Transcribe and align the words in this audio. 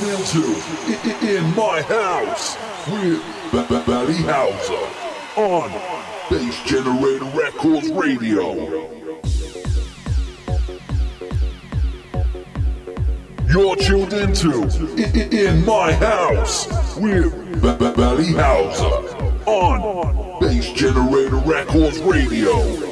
tuned 0.00 0.18
into 0.18 1.26
In 1.26 1.54
My 1.54 1.80
House 1.82 2.56
with 2.88 3.22
B- 3.52 3.66
B- 3.68 3.82
Betty 3.86 4.14
Houser 4.24 4.86
on 5.36 5.70
Bass 6.30 6.62
Generator 6.64 7.24
Records 7.36 7.88
Radio. 7.90 8.54
You're 13.48 13.76
tuned 13.76 14.12
into 14.12 14.64
In 15.34 15.64
My 15.64 15.92
House 15.92 16.66
with 16.98 17.32
B- 17.62 17.72
B- 17.72 17.92
Betty 17.96 18.32
Houser 18.34 19.16
on 19.46 20.40
Bass 20.40 20.70
Generator 20.72 21.36
Records 21.36 21.98
Radio. 22.00 22.85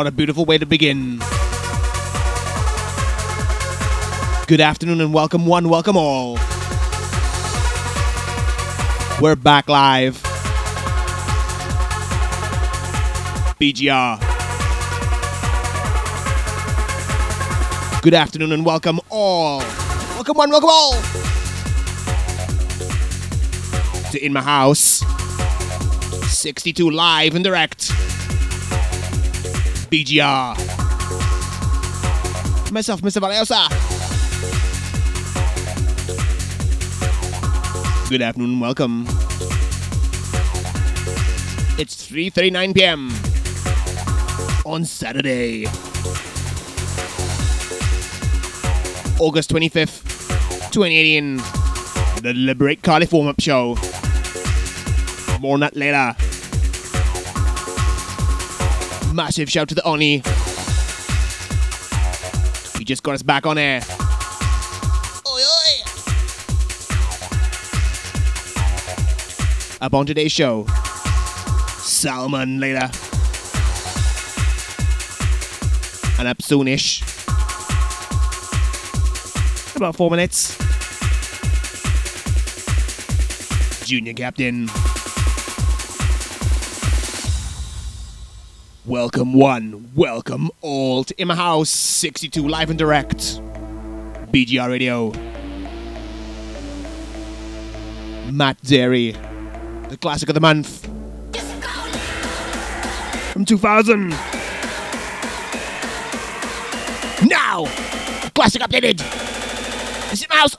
What 0.00 0.06
a 0.06 0.10
beautiful 0.10 0.46
way 0.46 0.56
to 0.56 0.64
begin. 0.64 1.18
Good 4.46 4.62
afternoon 4.62 5.02
and 5.02 5.12
welcome 5.12 5.44
one, 5.44 5.68
welcome 5.68 5.94
all. 5.94 6.38
We're 9.20 9.36
back 9.36 9.68
live. 9.68 10.14
BGR. 13.60 14.18
Good 18.00 18.14
afternoon 18.14 18.52
and 18.52 18.64
welcome 18.64 19.00
all. 19.10 19.58
Welcome 19.58 20.38
one, 20.38 20.48
welcome 20.48 20.70
all. 20.70 20.92
To 24.12 24.18
In 24.18 24.32
My 24.32 24.40
House. 24.40 25.04
62 26.32 26.90
live 26.90 27.34
and 27.34 27.44
direct. 27.44 27.79
BGR. 29.90 30.56
Myself, 32.70 33.00
Mr. 33.02 33.20
Valley 33.20 33.34
Houser. 33.34 33.66
Good 38.08 38.22
afternoon, 38.22 38.60
welcome. 38.60 39.06
It's 41.78 42.08
3:39 42.08 42.74
p.m. 42.74 43.10
on 44.64 44.84
Saturday, 44.84 45.66
August 49.18 49.50
25th, 49.50 50.02
2018. 50.70 51.36
The 52.22 52.32
Liberate 52.34 52.82
Cardiff 52.82 53.12
warm-up 53.12 53.40
show. 53.40 53.76
More 55.40 55.54
on 55.54 55.60
that 55.60 55.74
later. 55.74 56.14
Massive 59.12 59.50
shout 59.50 59.68
to 59.68 59.74
the 59.74 59.82
Oni. 59.84 60.22
He 62.78 62.84
just 62.84 63.02
got 63.02 63.14
us 63.14 63.22
back 63.22 63.44
on 63.44 63.58
air. 63.58 63.82
Oi, 65.26 65.42
oi. 65.42 65.82
Up 69.80 69.94
on 69.94 70.06
today's 70.06 70.32
show, 70.32 70.66
Salmon 71.78 72.60
later. 72.60 72.88
And 76.18 76.28
up 76.28 76.38
soonish. 76.38 77.02
About 79.76 79.96
four 79.96 80.10
minutes. 80.10 80.56
Junior 83.86 84.12
Captain. 84.14 84.68
Welcome 88.90 89.34
one, 89.34 89.92
welcome 89.94 90.50
all 90.62 91.04
to 91.04 91.14
In 91.16 91.28
House 91.28 91.70
62 91.70 92.48
live 92.48 92.70
and 92.70 92.78
direct. 92.78 93.18
BGR 94.32 94.68
Radio. 94.68 95.12
Matt 98.32 98.60
Darey, 98.62 99.12
the 99.90 99.96
classic 99.96 100.28
of 100.28 100.34
the 100.34 100.40
month. 100.40 100.86
From 103.32 103.44
2000. 103.44 104.08
Now, 107.28 107.66
classic 108.34 108.60
updated. 108.60 109.00
It's 110.12 110.22
In 110.22 110.26
My 110.30 110.36
House. 110.38 110.56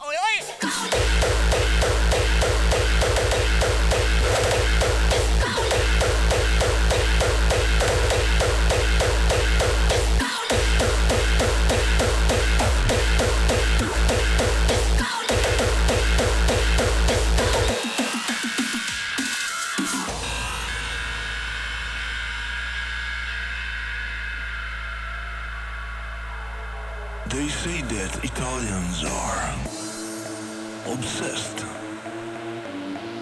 Obsessed, 31.02 31.66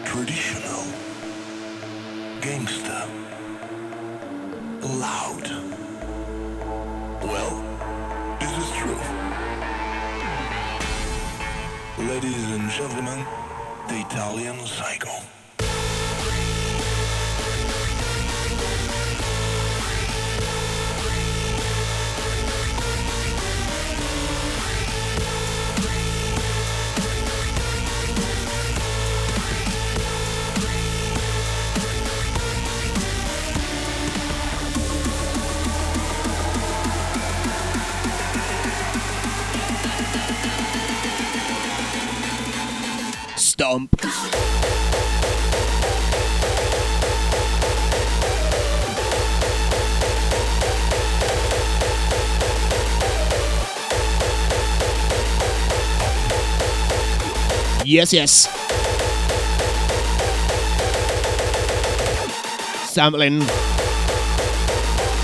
traditional, 0.04 0.84
gangsta, 2.42 3.08
loud. 5.00 5.48
Well, 7.24 7.56
this 8.42 8.54
is 8.64 8.70
true. 8.80 9.00
Ladies 12.06 12.52
and 12.52 12.70
gentlemen, 12.70 13.26
the 13.88 14.02
Italian 14.02 14.60
Psycho. 14.66 15.19
Yes, 58.00 58.14
yes. 58.14 58.48
Sampling 62.90 63.40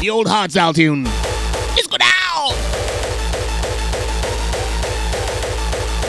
the 0.01 0.09
old 0.09 0.27
hard 0.27 0.51
style 0.51 0.73
tune. 0.73 1.05
Let's 1.05 1.87
go 1.87 1.95
down. 1.95 2.49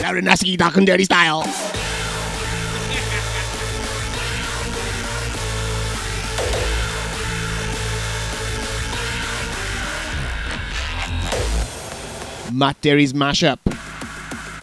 Larry 0.01 0.21
Nasky 0.21 0.57
Dark 0.57 0.75
and 0.75 0.85
Dirty 0.85 1.05
style. 1.05 1.43
Matt 12.51 12.81
Darey's 12.81 13.13
mashup 13.13 13.59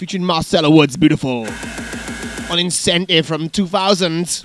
featuring 0.04 0.22
Marcella 0.22 0.68
Woods, 0.68 0.98
beautiful. 0.98 1.46
Incentive 2.58 3.26
from 3.26 3.48
2000. 3.48 4.42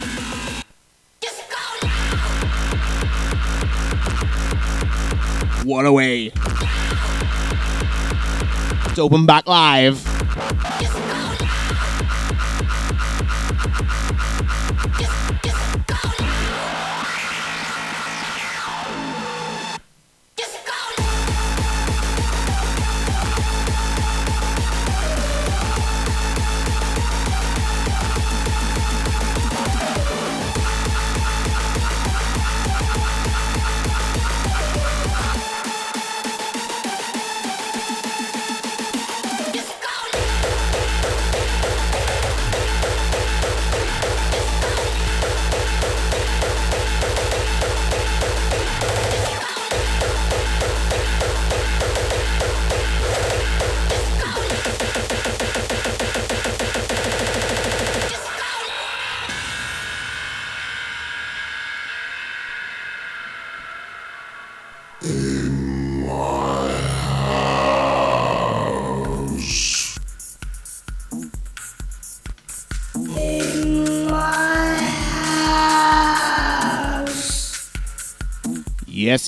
What 5.65 5.85
a 5.85 5.91
way 5.91 6.29
to 8.95 9.01
open 9.01 9.25
back 9.25 9.47
live. 9.47 10.18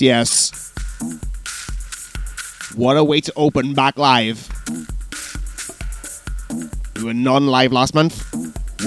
yes. 0.00 0.72
What 2.76 2.96
a 2.96 3.04
way 3.04 3.20
to 3.20 3.32
open 3.36 3.74
back 3.74 3.98
live. 3.98 4.48
We 6.96 7.04
were 7.04 7.12
non 7.12 7.46
live 7.46 7.72
last 7.72 7.94
month. 7.94 8.24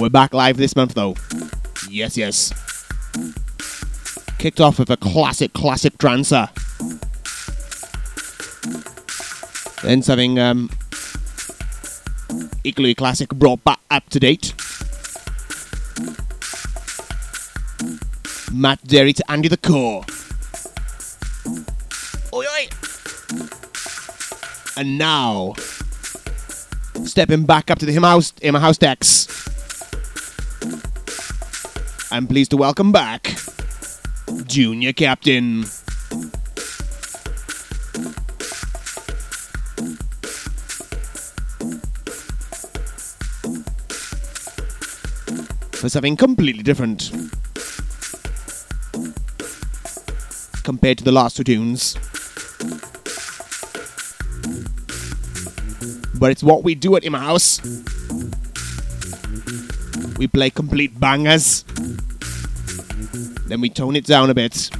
We're 0.00 0.08
back 0.08 0.34
live 0.34 0.56
this 0.56 0.74
month 0.74 0.94
though. 0.94 1.14
Yes, 1.88 2.16
yes. 2.16 2.52
Kicked 4.38 4.60
off 4.60 4.80
with 4.80 4.90
a 4.90 4.96
classic, 4.96 5.52
classic 5.52 5.96
trancer. 5.98 6.48
Then 9.84 10.02
something 10.02 10.40
um, 10.40 10.70
equally 12.64 12.96
classic 12.96 13.28
brought 13.28 13.62
back 13.62 13.78
up 13.92 14.08
to 14.08 14.18
date. 14.18 14.54
Matt 18.52 18.82
Darey 18.82 19.14
to 19.14 19.30
Andy 19.30 19.48
the 19.48 19.56
Core. 19.56 20.04
Oi, 22.36 22.44
oi. 22.44 22.68
And 24.76 24.98
now, 24.98 25.54
stepping 27.06 27.46
back 27.46 27.70
up 27.70 27.78
to 27.78 27.86
the 27.86 27.92
Him 27.92 28.02
House, 28.02 28.34
House 28.44 28.76
decks. 28.76 29.26
I'm 32.12 32.26
pleased 32.26 32.50
to 32.50 32.58
welcome 32.58 32.92
back 32.92 33.38
Junior 34.44 34.92
Captain. 34.92 35.62
For 45.72 45.88
something 45.88 46.18
completely 46.18 46.62
different 46.62 47.10
compared 50.66 50.98
to 50.98 51.04
the 51.04 51.12
last 51.12 51.38
two 51.38 51.44
tunes. 51.44 51.96
But 56.18 56.30
it's 56.30 56.42
what 56.42 56.64
we 56.64 56.74
do 56.74 56.96
at 56.96 57.04
Ima 57.04 57.18
House. 57.18 57.60
We 60.18 60.26
play 60.26 60.50
complete 60.50 60.98
bangers. 60.98 61.64
Then 63.48 63.60
we 63.60 63.68
tone 63.70 63.96
it 63.96 64.06
down 64.06 64.30
a 64.30 64.34
bit. 64.34 64.70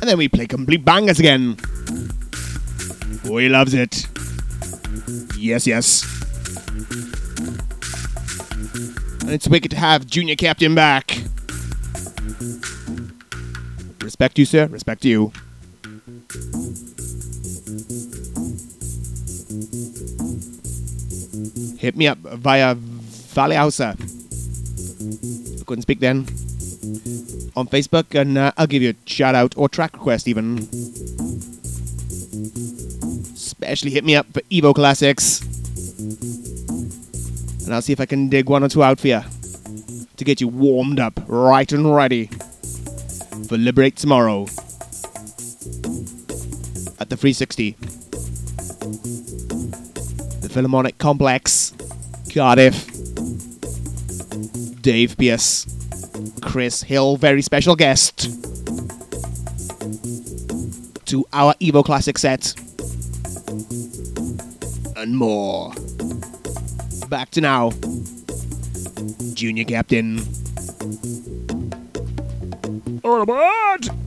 And 0.00 0.08
then 0.08 0.18
we 0.18 0.28
play 0.28 0.46
complete 0.46 0.84
bangers 0.84 1.18
again. 1.18 1.56
Oh, 3.26 3.38
he 3.38 3.48
loves 3.48 3.74
it. 3.74 4.06
Yes, 5.36 5.66
yes. 5.66 6.04
And 9.22 9.30
it's 9.30 9.48
wicked 9.48 9.70
to 9.70 9.76
have 9.76 10.06
Junior 10.06 10.36
Captain 10.36 10.74
back. 10.74 11.18
Respect 14.02 14.38
you, 14.38 14.44
sir. 14.44 14.66
Respect 14.66 15.04
you. 15.04 15.32
Hit 21.84 21.96
me 21.96 22.06
up 22.08 22.16
via 22.18 22.74
Valley 22.74 23.56
couldn't 25.66 25.82
speak 25.82 26.00
then. 26.00 26.20
On 27.56 27.68
Facebook, 27.68 28.18
and 28.18 28.38
uh, 28.38 28.52
I'll 28.56 28.66
give 28.66 28.82
you 28.82 28.90
a 28.90 29.08
shout 29.08 29.34
out 29.34 29.54
or 29.56 29.68
track 29.68 29.92
request 29.92 30.26
even. 30.26 30.58
Especially 33.34 33.90
hit 33.90 34.04
me 34.04 34.16
up 34.16 34.32
for 34.32 34.40
Evo 34.42 34.74
Classics. 34.74 35.40
And 37.66 37.74
I'll 37.74 37.82
see 37.82 37.92
if 37.92 38.00
I 38.00 38.06
can 38.06 38.30
dig 38.30 38.48
one 38.48 38.64
or 38.64 38.68
two 38.68 38.82
out 38.82 38.98
for 38.98 39.08
you 39.08 39.20
to 40.16 40.24
get 40.24 40.40
you 40.40 40.48
warmed 40.48 41.00
up, 41.00 41.20
right 41.26 41.70
and 41.70 41.94
ready 41.94 42.26
for 43.48 43.58
Liberate 43.58 43.96
Tomorrow 43.96 44.44
at 46.98 47.10
the 47.10 47.16
360. 47.16 47.72
The 50.40 50.48
Philharmonic 50.50 50.98
Complex, 50.98 51.73
Cardiff. 52.34 52.84
Dave 54.82 55.16
Pearce, 55.16 55.66
Chris 56.42 56.82
Hill, 56.82 57.16
very 57.16 57.40
special 57.40 57.76
guest 57.76 58.24
to 61.06 61.24
our 61.32 61.54
Evo 61.54 61.84
Classic 61.84 62.18
set, 62.18 62.54
and 64.96 65.16
more. 65.16 65.72
Back 67.08 67.30
to 67.30 67.40
now, 67.40 67.70
Junior 69.34 69.64
Captain. 69.64 70.18
All 73.04 73.22
aboard! 73.22 74.03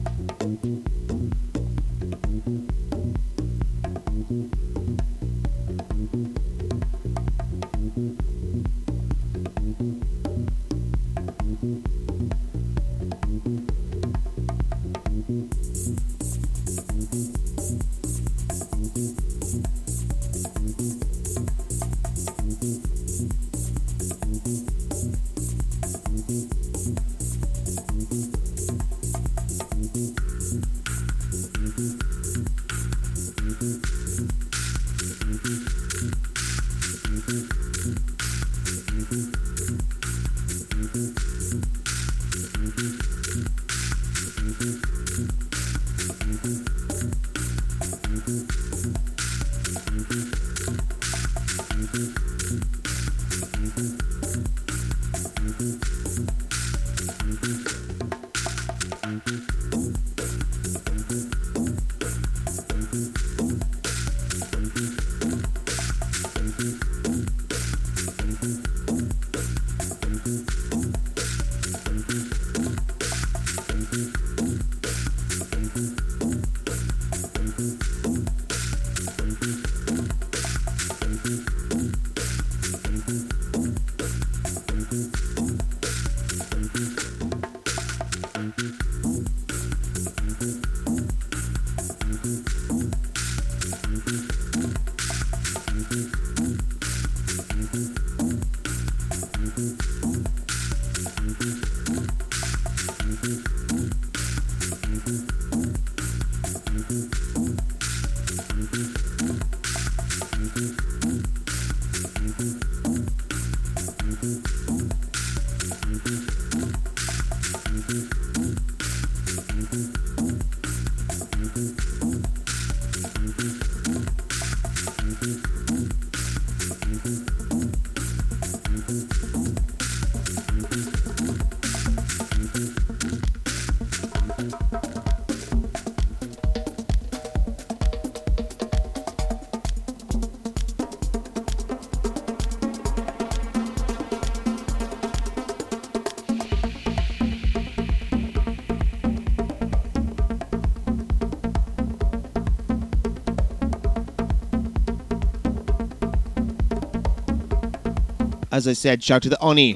As 158.58 158.66
I 158.66 158.72
said, 158.72 159.04
shout 159.04 159.22
to 159.22 159.28
the 159.28 159.40
Oni 159.40 159.74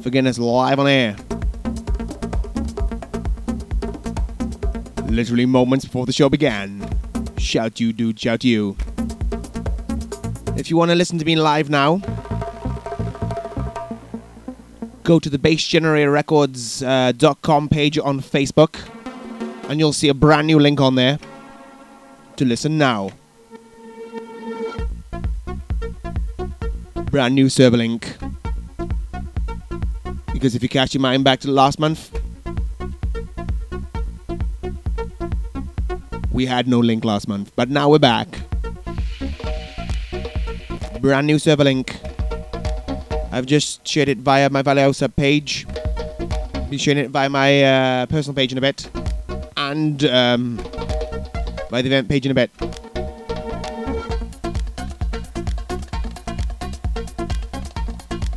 for 0.00 0.10
getting 0.10 0.28
us 0.28 0.38
live 0.38 0.78
on 0.78 0.86
air. 0.86 1.16
Literally 5.06 5.46
moments 5.46 5.84
before 5.84 6.06
the 6.06 6.12
show 6.12 6.28
began. 6.28 6.88
Shout 7.38 7.80
you, 7.80 7.92
dude, 7.92 8.20
shout 8.20 8.44
you. 8.44 8.76
If 10.56 10.70
you 10.70 10.76
want 10.76 10.92
to 10.92 10.94
listen 10.94 11.18
to 11.18 11.24
me 11.24 11.34
live 11.34 11.70
now, 11.70 11.96
go 15.02 15.18
to 15.18 15.28
the 15.28 15.38
bassgeneratorrecords.com 15.38 17.64
uh, 17.64 17.66
page 17.66 17.98
on 17.98 18.20
Facebook 18.20 18.76
and 19.68 19.80
you'll 19.80 19.92
see 19.92 20.08
a 20.08 20.14
brand 20.14 20.46
new 20.46 20.60
link 20.60 20.80
on 20.80 20.94
there 20.94 21.18
to 22.36 22.44
listen 22.44 22.78
now. 22.78 23.10
Brand 27.14 27.36
new 27.36 27.48
server 27.48 27.76
link. 27.76 28.16
Because 30.32 30.56
if 30.56 30.64
you 30.64 30.68
cast 30.68 30.94
your 30.94 31.00
mind 31.00 31.22
back 31.22 31.38
to 31.42 31.48
last 31.48 31.78
month, 31.78 32.10
we 36.32 36.44
had 36.44 36.66
no 36.66 36.80
link 36.80 37.04
last 37.04 37.28
month, 37.28 37.52
but 37.54 37.70
now 37.70 37.88
we're 37.88 38.00
back. 38.00 38.26
Brand 41.00 41.28
new 41.28 41.38
server 41.38 41.62
link. 41.62 41.96
I've 43.30 43.46
just 43.46 43.86
shared 43.86 44.08
it 44.08 44.18
via 44.18 44.50
my 44.50 44.62
Valley 44.62 44.82
Houser 44.82 45.06
page. 45.06 45.68
Be 46.68 46.78
sharing 46.78 47.04
it 47.04 47.10
via 47.10 47.28
my 47.28 47.62
uh, 47.62 48.06
personal 48.06 48.34
page 48.34 48.50
in 48.50 48.58
a 48.58 48.60
bit, 48.60 48.90
and 49.56 50.04
um, 50.06 50.56
by 51.70 51.80
the 51.80 51.86
event 51.86 52.08
page 52.08 52.26
in 52.26 52.32
a 52.32 52.34
bit. 52.34 52.73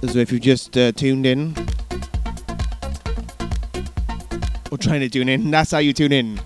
So 0.01 0.19
if 0.19 0.31
you've 0.31 0.41
just 0.41 0.77
uh, 0.77 0.91
tuned 0.93 1.25
in, 1.25 1.53
or 4.71 4.77
trying 4.77 5.01
to 5.01 5.09
tune 5.09 5.27
in, 5.27 5.51
that's 5.51 5.71
how 5.71 5.79
you 5.79 5.91
tune 5.91 6.11
in. 6.11 6.39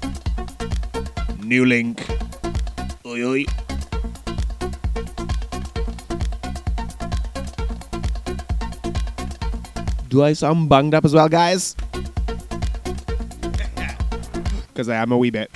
New 1.43 1.65
link. 1.65 2.05
Oi, 3.05 3.23
oi. 3.23 3.45
Do 10.07 10.23
I 10.23 10.33
sound 10.33 10.67
bunged 10.69 10.93
up 10.93 11.05
as 11.05 11.13
well, 11.13 11.29
guys? 11.29 11.75
Because 14.69 14.87
I 14.87 14.95
am 14.95 15.11
a 15.11 15.17
wee 15.17 15.29
bit. 15.29 15.51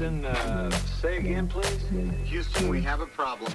Houston. 0.00 0.24
Uh, 0.24 0.70
say 1.02 1.18
again, 1.18 1.46
please. 1.46 1.84
Houston, 2.24 2.68
we 2.68 2.80
have 2.80 3.00
a 3.00 3.06
problem. 3.06 3.52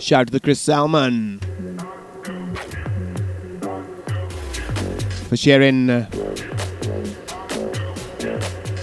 Shout 0.00 0.20
out 0.20 0.26
to 0.28 0.32
the 0.32 0.40
Chris 0.40 0.60
Salmon 0.60 1.45
for 5.36 5.42
sharing 5.42 5.90
uh, 5.90 6.08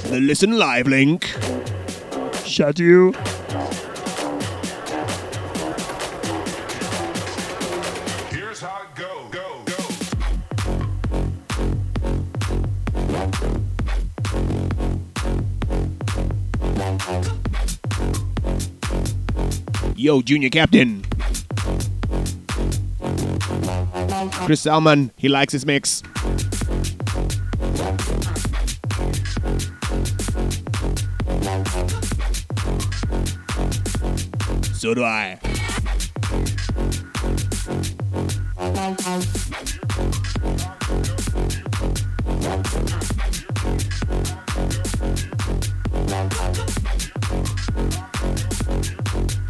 the 0.09 0.19
Listen 0.21 0.57
Live 0.57 0.87
link. 0.87 1.25
Shout 2.45 2.75
to 2.75 2.83
you. 2.83 3.11
Here's 8.29 8.61
how 8.61 8.83
it 8.83 8.93
go, 8.95 9.29
go, 9.31 9.63
go. 9.65 9.77
Yo, 19.95 20.21
Junior 20.21 20.49
Captain. 20.49 21.03
Chris 24.45 24.61
Salmon, 24.61 25.11
he 25.17 25.27
likes 25.29 25.53
his 25.53 25.65
mix. 25.65 26.02
do 34.93 35.03
I? 35.03 35.39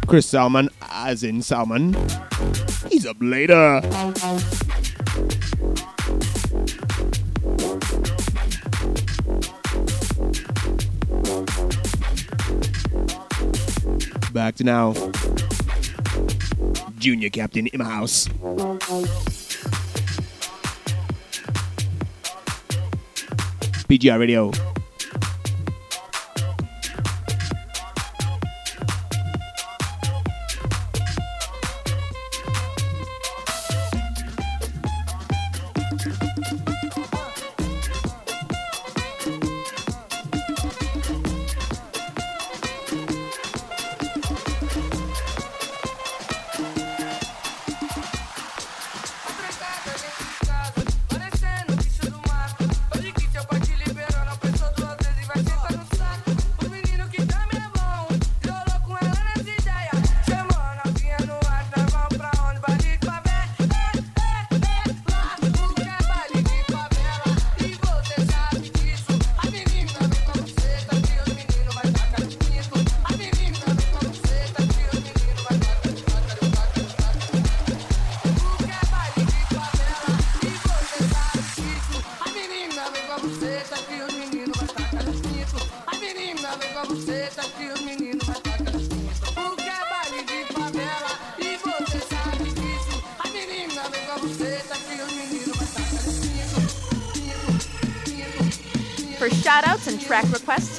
Chris 0.06 0.26
Salmon, 0.26 0.68
as 0.90 1.24
in 1.24 1.42
Salmon. 1.42 1.94
He's 2.88 3.04
up 3.06 3.16
later. 3.20 3.80
back 14.44 14.56
to 14.56 14.64
now. 14.64 14.92
Junior 16.98 17.30
Captain 17.30 17.66
in 17.66 17.78
my 17.78 17.86
house. 17.86 18.28
BGR 23.88 24.18
Radio. 24.18 24.73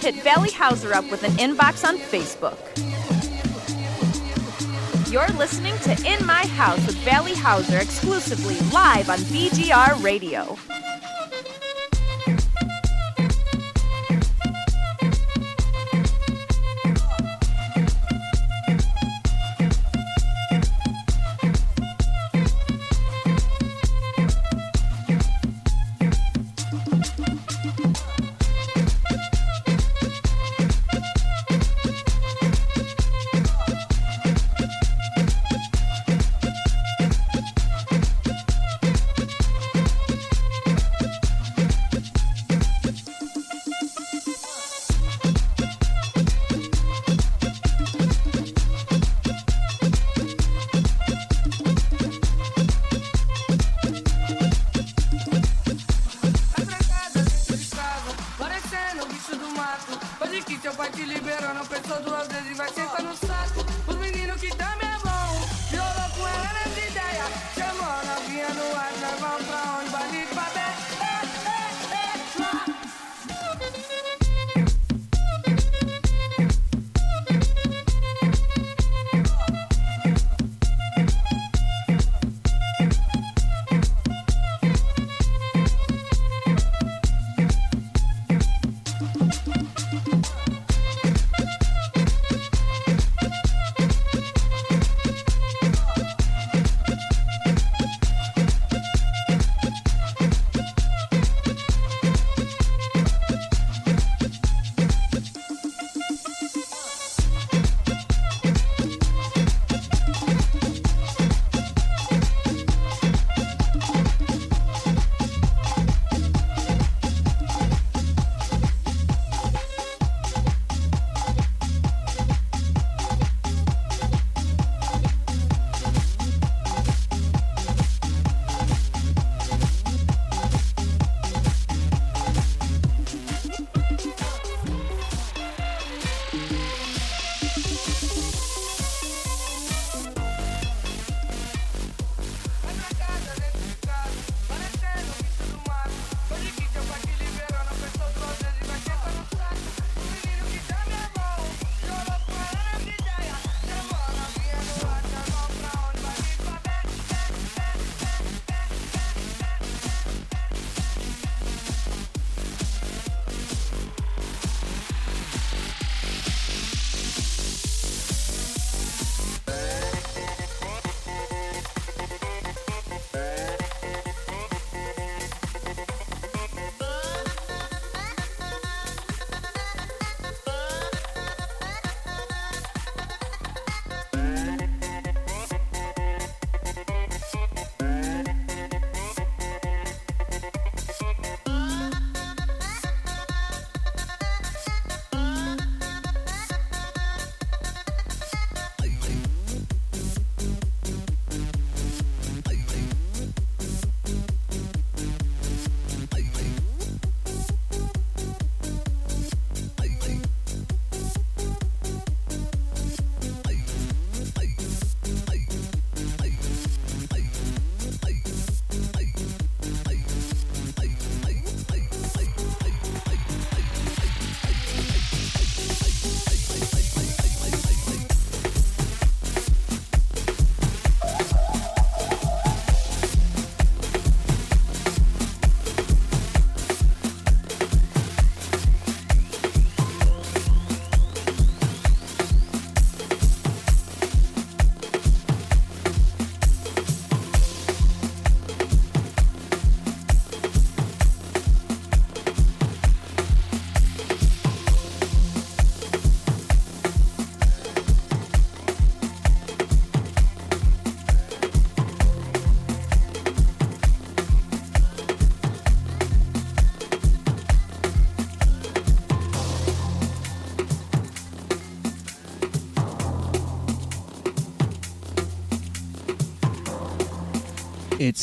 hit 0.05 0.23
Valley 0.23 0.51
Houser 0.51 0.93
up 0.93 1.09
with 1.09 1.23
an 1.23 1.31
inbox 1.31 1.83
on 1.83 1.97
Facebook. 1.97 2.59
You're 5.11 5.27
listening 5.29 5.75
to 5.79 5.93
In 6.05 6.23
My 6.27 6.45
House 6.45 6.85
with 6.85 6.95
Valley 6.97 7.33
Houser 7.33 7.79
exclusively 7.79 8.59
live 8.71 9.09
on 9.09 9.17
BGR 9.17 10.03
Radio. 10.03 10.59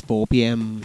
It's 0.03 0.09
4 0.09 0.27
p.m. 0.27 0.81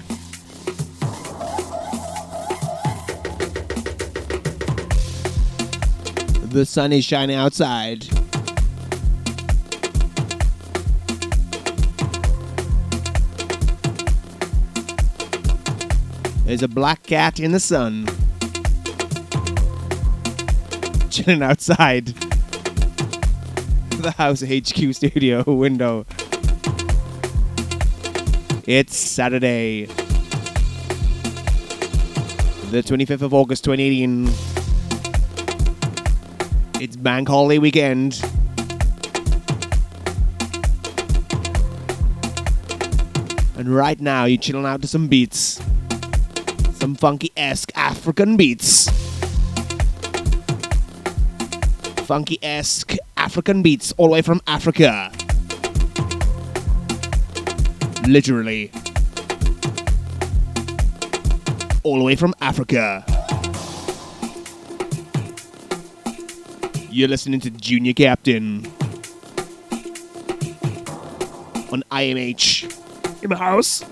The 6.51 6.63
sun 6.67 6.93
is 6.93 7.03
shining 7.03 7.35
outside. 7.35 8.03
There's 16.45 16.61
a 16.61 16.67
black 16.67 17.01
cat 17.01 17.39
in 17.39 17.53
the 17.53 17.59
sun. 17.59 18.05
Chilling 21.09 21.41
outside 21.41 22.05
the 23.97 24.13
House 24.15 24.43
HQ 24.43 24.93
studio 24.93 25.43
window. 25.47 26.05
It's 28.67 28.97
Saturday, 28.97 29.85
the 32.65 32.83
25th 32.83 33.21
of 33.21 33.33
August 33.33 33.63
2018. 33.63 34.27
It's 36.81 36.97
bank 36.97 37.29
holiday 37.29 37.59
weekend. 37.59 38.21
And 43.55 43.73
right 43.73 44.01
now, 44.01 44.25
you're 44.25 44.37
chilling 44.37 44.65
out 44.65 44.81
to 44.81 44.87
some 44.89 45.07
beats. 45.07 45.63
Some 46.73 46.95
funky 46.95 47.31
esque 47.37 47.71
African 47.73 48.35
beats. 48.35 48.89
Funky 52.05 52.37
esque 52.43 52.97
African 53.15 53.61
beats 53.61 53.93
all 53.93 54.07
the 54.07 54.11
way 54.11 54.21
from 54.21 54.41
Africa. 54.45 55.16
Literally. 58.07 58.71
All 61.83 61.97
the 61.97 62.03
way 62.05 62.15
from 62.15 62.33
Africa. 62.39 63.03
You're 66.89 67.09
listening 67.09 67.41
to 67.41 67.49
Junior 67.49 67.91
Captain 67.91 68.65
on 71.69 71.83
IMH 71.91 73.23
in 73.23 73.29
the 73.29 73.35
house 73.35 73.83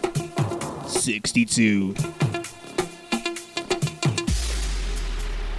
62. 0.87 1.93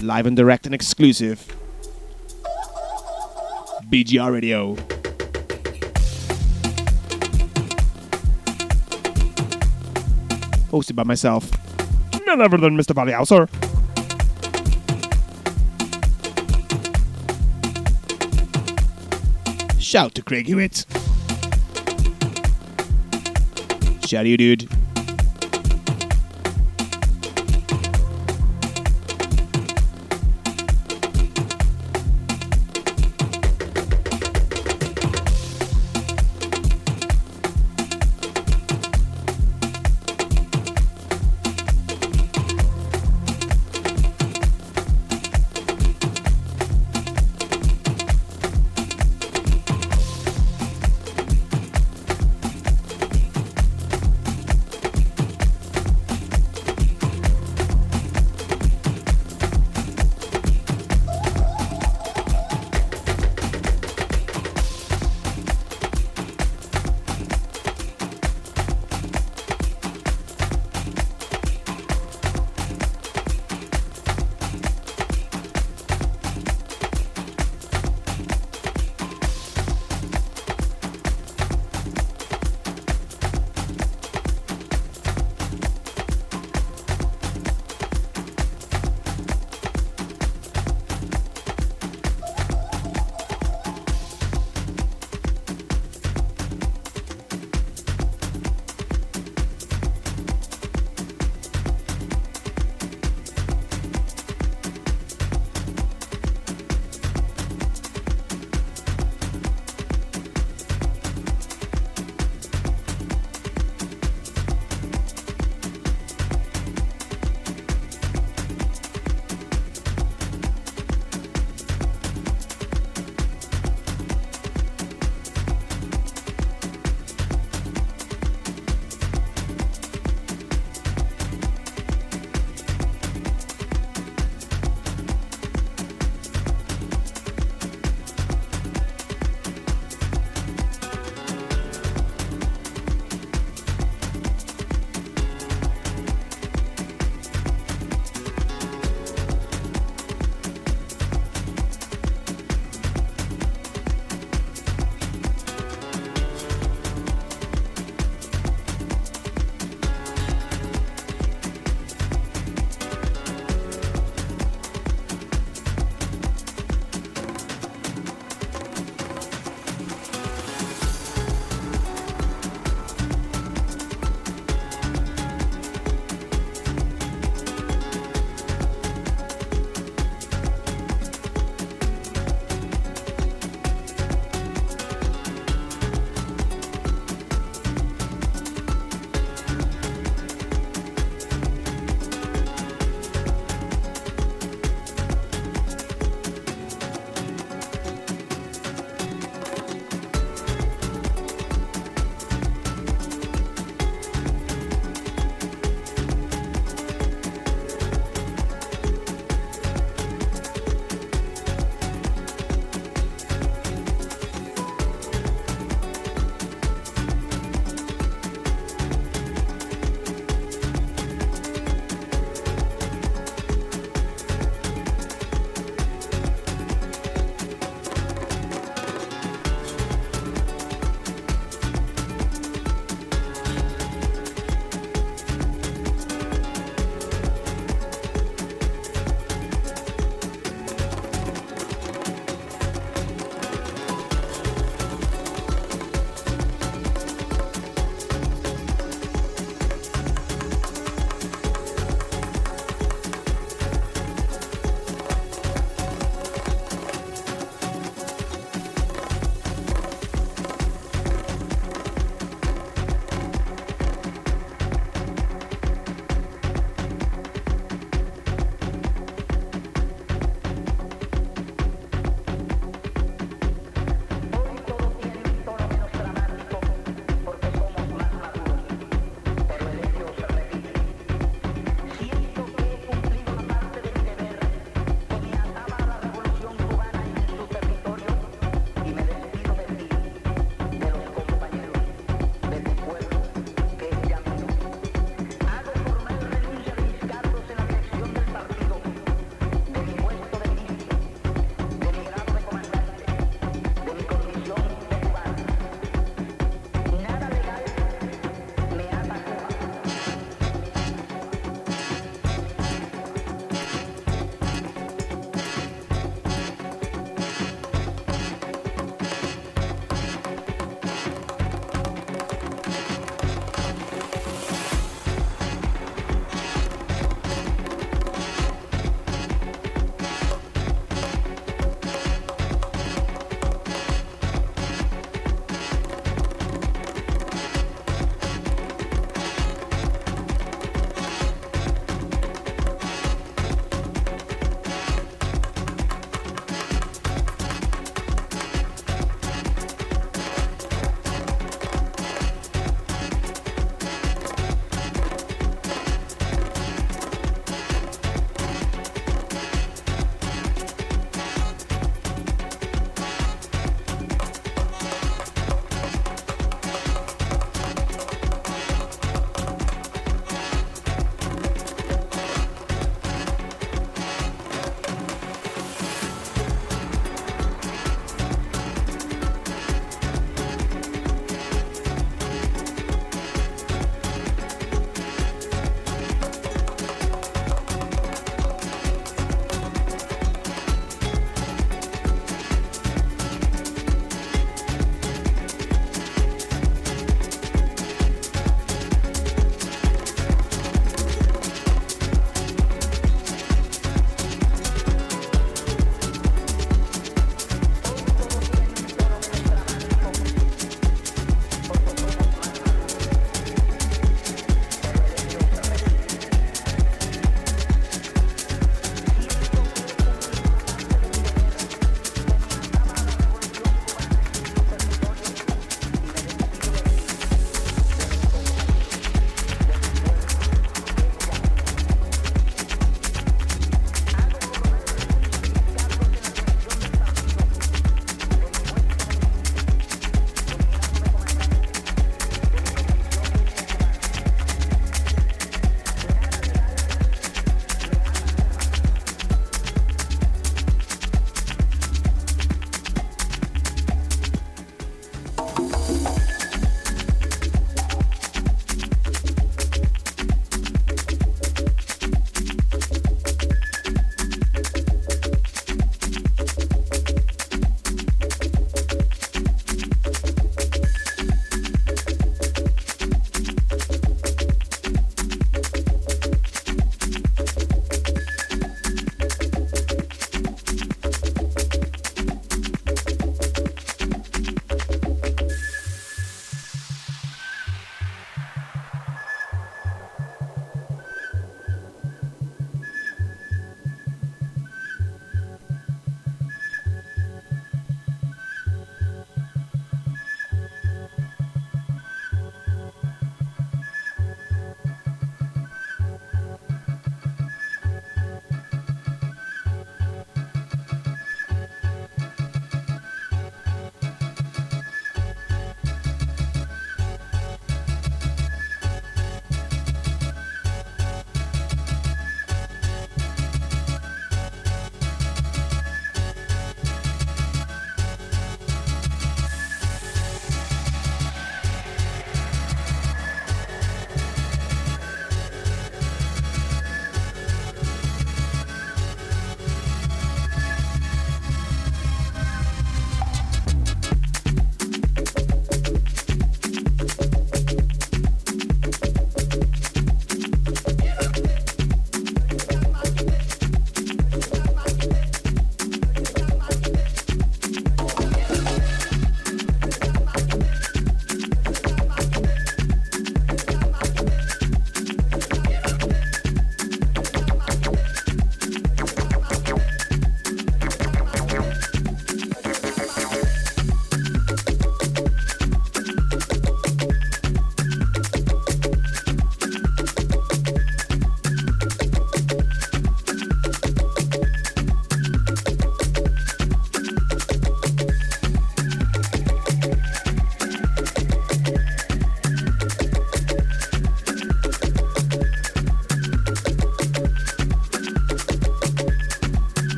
Live 0.00 0.26
and 0.26 0.36
direct 0.36 0.66
and 0.66 0.74
exclusive. 0.74 1.56
BGR 3.92 4.32
Radio. 4.32 4.99
Hosted 10.70 10.94
by 10.94 11.04
myself. 11.04 11.50
None 12.26 12.40
other 12.40 12.56
than 12.56 12.76
Mr. 12.76 12.94
Valley 12.94 13.12
Houser. 13.12 13.48
Shout 19.80 20.14
to 20.14 20.22
Craig 20.22 20.46
Hewitt. 20.46 20.86
Shout 24.06 24.22
to 24.22 24.28
you, 24.28 24.36
dude. 24.36 24.68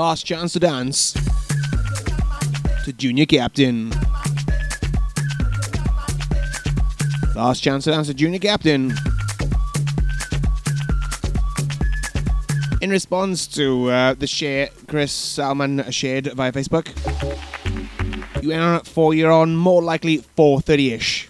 Last 0.00 0.24
chance 0.24 0.54
to 0.54 0.58
dance 0.60 1.12
to 2.86 2.92
Junior 2.94 3.26
Captain. 3.26 3.90
Last 7.36 7.60
chance 7.60 7.84
to 7.84 7.90
dance 7.90 8.06
to 8.06 8.14
Junior 8.14 8.38
Captain. 8.38 8.94
In 12.80 12.88
response 12.88 13.46
to 13.48 13.90
uh, 13.90 14.14
the 14.14 14.26
share 14.26 14.70
Chris 14.88 15.12
Salmon 15.12 15.84
shared 15.90 16.32
via 16.32 16.50
Facebook, 16.50 16.88
you 18.42 18.48
went 18.48 18.62
on 18.62 18.76
at 18.76 18.86
four, 18.86 19.12
you're 19.12 19.30
on 19.30 19.54
more 19.54 19.82
likely 19.82 20.20
4.30 20.38 20.92
ish. 20.92 21.28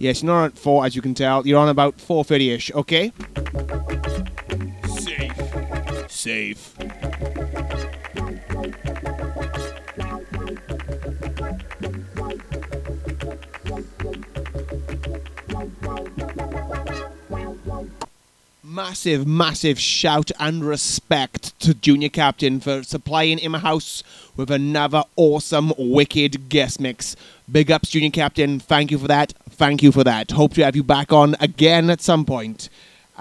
Yes, 0.00 0.24
you're 0.24 0.32
not 0.32 0.46
at 0.46 0.58
four, 0.58 0.84
as 0.84 0.96
you 0.96 1.02
can 1.02 1.14
tell. 1.14 1.46
You're 1.46 1.60
on 1.60 1.68
about 1.68 1.98
4.30 1.98 2.54
ish, 2.56 2.72
okay? 2.72 3.12
Massive, 18.92 19.26
massive 19.26 19.80
shout 19.80 20.30
and 20.38 20.62
respect 20.62 21.58
to 21.60 21.72
Junior 21.72 22.10
Captain 22.10 22.60
for 22.60 22.82
supplying 22.82 23.38
in 23.38 23.52
my 23.52 23.58
house 23.58 24.04
with 24.36 24.50
another 24.50 25.04
awesome, 25.16 25.72
wicked 25.78 26.50
guest 26.50 26.78
mix. 26.78 27.16
Big 27.50 27.70
ups, 27.70 27.88
Junior 27.88 28.10
Captain. 28.10 28.60
Thank 28.60 28.90
you 28.90 28.98
for 28.98 29.08
that. 29.08 29.32
Thank 29.48 29.82
you 29.82 29.92
for 29.92 30.04
that. 30.04 30.32
Hope 30.32 30.52
to 30.54 30.64
have 30.64 30.76
you 30.76 30.82
back 30.82 31.10
on 31.10 31.36
again 31.40 31.88
at 31.88 32.02
some 32.02 32.26
point. 32.26 32.68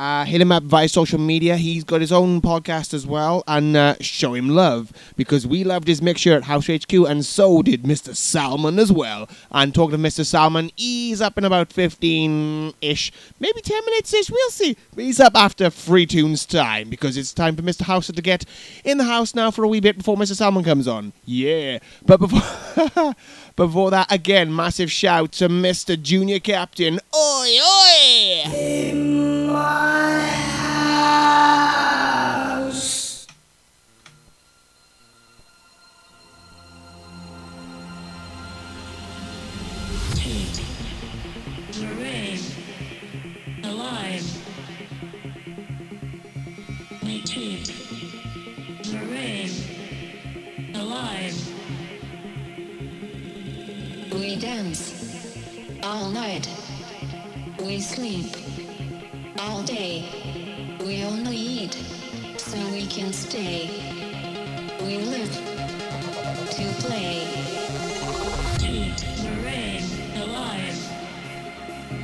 Uh, 0.01 0.25
hit 0.25 0.41
him 0.41 0.51
up 0.51 0.63
via 0.63 0.89
social 0.89 1.19
media. 1.19 1.55
He's 1.57 1.83
got 1.83 2.01
his 2.01 2.11
own 2.11 2.41
podcast 2.41 2.91
as 2.91 3.05
well, 3.05 3.43
and 3.47 3.77
uh, 3.77 3.93
show 4.01 4.33
him 4.33 4.49
love 4.49 4.91
because 5.15 5.45
we 5.45 5.63
loved 5.63 5.87
his 5.87 6.01
mixture 6.01 6.33
at 6.33 6.45
House 6.45 6.65
HQ, 6.65 6.91
and 6.91 7.23
so 7.23 7.61
did 7.61 7.83
Mr. 7.83 8.15
Salmon 8.15 8.79
as 8.79 8.91
well. 8.91 9.29
And 9.51 9.75
talking 9.75 10.01
to 10.01 10.03
Mr. 10.03 10.25
Salmon, 10.25 10.71
he's 10.75 11.21
up 11.21 11.37
in 11.37 11.45
about 11.45 11.71
15 11.71 12.73
ish, 12.81 13.11
maybe 13.39 13.61
10 13.61 13.85
minutes 13.85 14.11
ish, 14.11 14.31
we'll 14.31 14.49
see. 14.49 14.75
But 14.95 15.03
he's 15.03 15.19
up 15.19 15.35
after 15.35 15.69
Free 15.69 16.07
Tunes 16.07 16.47
time 16.47 16.89
because 16.89 17.15
it's 17.15 17.31
time 17.31 17.55
for 17.55 17.61
Mr. 17.61 17.81
Houser 17.83 18.13
to 18.13 18.23
get 18.23 18.43
in 18.83 18.97
the 18.97 19.03
house 19.03 19.35
now 19.35 19.51
for 19.51 19.63
a 19.63 19.67
wee 19.67 19.81
bit 19.81 19.99
before 19.99 20.17
Mr. 20.17 20.35
Salmon 20.35 20.63
comes 20.63 20.87
on. 20.87 21.13
Yeah. 21.25 21.77
But 22.03 22.21
before. 22.21 23.13
Before 23.57 23.91
that, 23.91 24.09
again, 24.09 24.55
massive 24.55 24.89
shout 24.89 25.33
to 25.33 25.49
Mr. 25.49 26.01
Junior 26.01 26.39
Captain. 26.39 26.99
Oi, 27.13 27.59
oi! 27.59 29.00
Dance 54.41 55.79
all 55.83 56.09
night. 56.09 56.49
We 57.59 57.79
sleep 57.79 58.25
all 59.37 59.61
day. 59.61 60.77
We 60.79 61.03
only 61.03 61.37
eat 61.37 61.73
so 62.37 62.57
we 62.71 62.87
can 62.87 63.13
stay. 63.13 63.69
We 64.81 64.97
live 64.97 65.31
to 66.49 66.63
play. 66.81 67.27
Keep. 68.57 68.97
Marin. 69.25 69.83
Alive. 70.23 70.89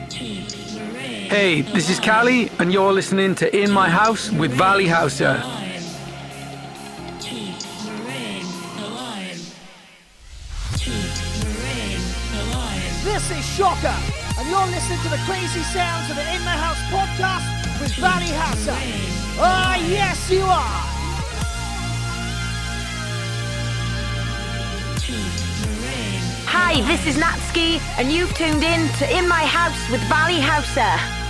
Keep. 0.09 0.75
Marin. 0.75 1.29
Hey, 1.31 1.61
this 1.61 1.89
is 1.89 1.99
Callie, 1.99 2.51
and 2.59 2.71
you're 2.71 2.93
listening 2.93 3.33
to 3.35 3.45
In 3.57 3.71
My 3.71 3.89
House 3.89 4.29
with 4.31 4.51
Valley 4.51 4.85
Houser. 4.85 5.56
Shocker, 13.57 13.97
and 14.37 14.47
you're 14.47 14.67
listening 14.67 14.99
to 14.99 15.09
the 15.09 15.17
crazy 15.25 15.63
sounds 15.63 16.11
of 16.11 16.15
the 16.15 16.21
In 16.21 16.43
My 16.45 16.55
House 16.55 16.77
podcast 16.93 17.81
with 17.81 17.91
Valley 17.95 18.27
Houser. 18.27 18.77
Ah, 19.39 19.75
yes, 19.77 20.29
you 20.29 20.43
are. 20.43 20.83
Hi, 26.45 26.81
this 26.85 27.07
is 27.07 27.17
Kutski, 27.17 27.81
and 27.97 28.11
you've 28.11 28.31
tuned 28.35 28.63
in 28.63 28.87
to 28.99 29.17
In 29.17 29.27
My 29.27 29.43
House 29.43 29.89
with 29.89 30.01
Valley 30.01 30.39
Houser. 30.39 31.26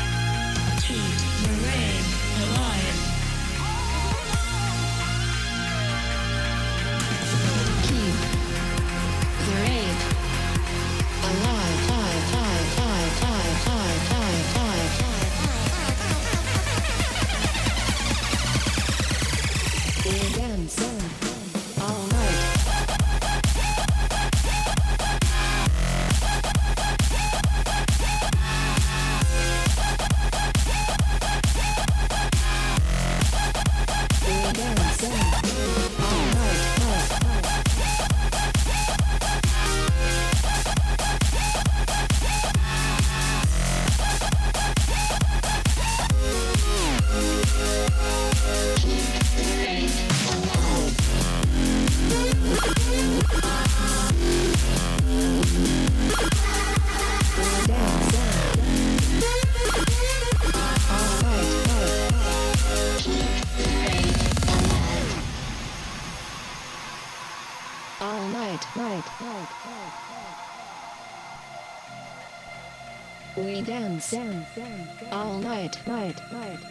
Night, 76.08 76.32
night, 76.32 76.67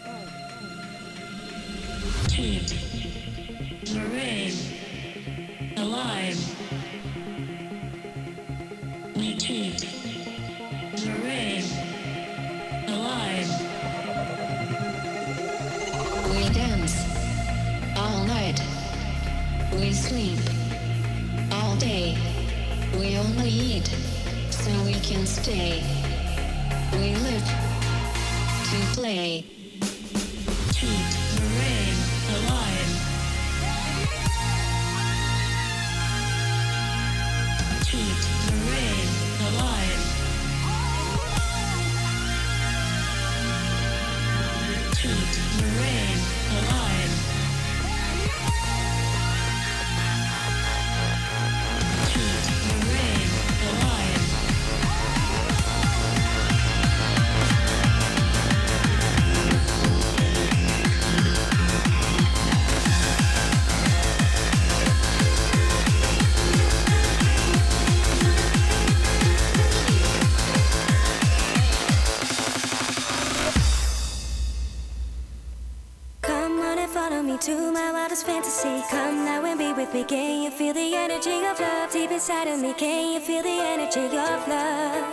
inside 82.16 82.48
of 82.48 82.58
me. 82.58 82.72
Can 82.72 83.12
you 83.12 83.20
feel 83.20 83.42
the 83.42 83.50
energy 83.50 84.06
of 84.06 84.48
love? 84.48 85.05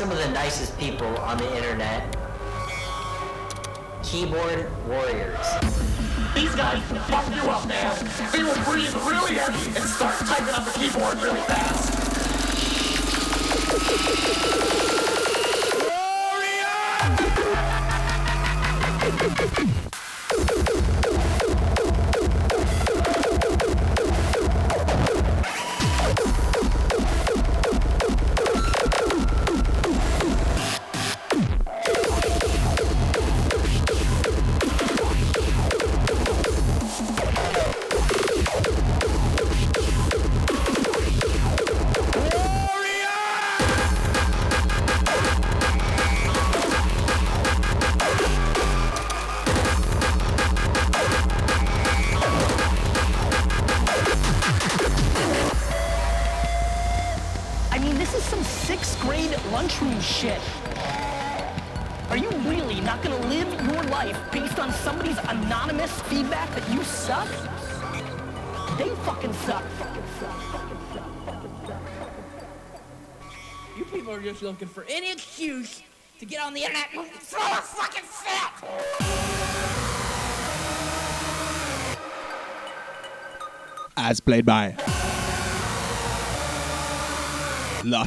some 0.00 0.10
of 0.10 0.16
the 0.16 0.30
nicest 0.30 0.78
people 0.78 1.14
on 1.18 1.36
the 1.36 1.56
internet. 1.58 1.99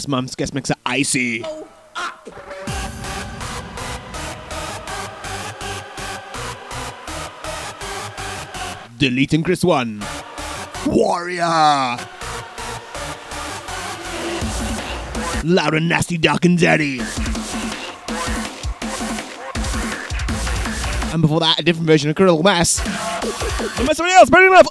man 0.08 0.28
just 0.28 0.54
makes 0.54 0.70
it 0.70 0.78
icy. 0.86 1.44
Oh, 1.46 1.68
Delete 8.98 9.44
& 9.44 9.46
Chris 9.46 9.64
One. 9.64 10.04
Warrior. 10.88 11.98
Loud 15.44 15.74
and 15.74 15.90
nasty, 15.90 16.18
dark 16.18 16.46
and 16.46 16.58
daddy. 16.58 17.02
And 21.12 21.22
before 21.22 21.42
that, 21.42 21.60
a 21.60 21.64
different 21.64 21.88
version 21.88 22.10
of 22.10 22.16
Critical 22.16 22.42
Mass. 22.44 22.80
And 23.78 23.86
by 23.86 23.94
somebody 23.94 24.14
else, 24.14 24.30
burning 24.30 24.52
enough. 24.52 24.68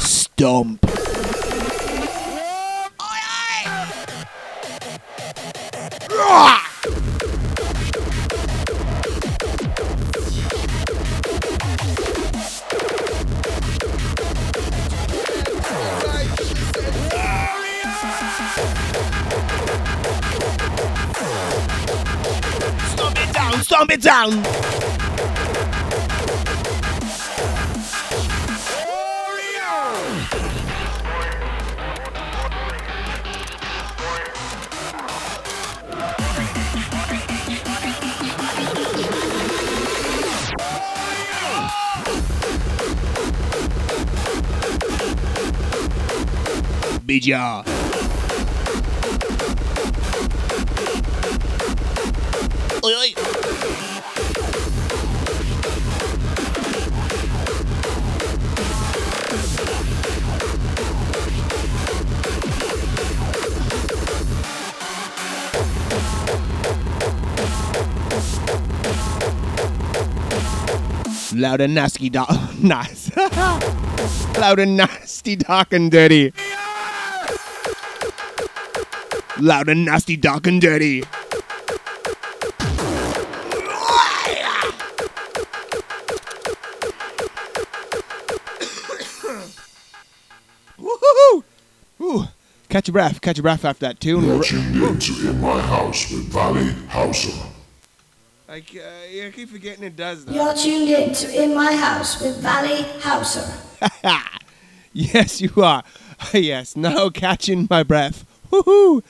Stomp. 0.00 0.89
Stomp 6.30 6.62
it 23.18 23.32
down, 23.32 23.62
stomp 23.62 23.90
it 23.90 24.00
down. 24.00 24.69
BGR. 47.30 47.64
Oi, 52.82 52.94
oi. 52.94 53.14
Loud 71.32 71.60
and 71.60 71.74
nasty, 71.74 72.10
dark, 72.10 72.28
nice. 72.60 73.16
Loud 74.38 74.58
and 74.58 74.76
nasty, 74.76 75.36
dark 75.36 75.72
and 75.72 75.90
dirty. 75.90 76.32
Loud 79.40 79.70
and 79.70 79.86
nasty, 79.86 80.16
dark 80.16 80.46
and 80.46 80.60
dirty. 80.60 81.02
Woohoo! 90.78 91.44
Ooh, 92.00 92.24
catch 92.68 92.88
your 92.88 92.92
breath, 92.92 93.20
catch 93.20 93.38
your 93.38 93.42
breath 93.42 93.64
after 93.64 93.86
that 93.86 94.00
tune. 94.00 94.24
You're 94.24 94.42
tuned 94.42 94.76
in 94.76 94.98
to 94.98 95.28
In 95.30 95.40
My 95.40 95.60
House 95.60 96.10
with 96.10 96.24
Valley 96.32 96.74
Houser. 96.88 97.46
Like, 98.46 98.76
uh, 98.76 99.26
I 99.26 99.32
keep 99.34 99.48
forgetting 99.48 99.84
it 99.84 99.96
does 99.96 100.24
that. 100.26 100.34
You're 100.34 100.54
tuned 100.54 100.90
in 100.90 101.14
to 101.14 101.42
In 101.42 101.54
My 101.54 101.74
House 101.74 102.20
with 102.20 102.38
Valley 102.38 102.82
Houser. 103.00 103.46
yes, 104.92 105.40
you 105.40 105.52
are. 105.62 105.82
yes, 106.34 106.76
now 106.76 107.08
catching 107.14 107.66
my 107.70 107.82
breath. 107.82 108.26
Woohoo! 108.50 109.02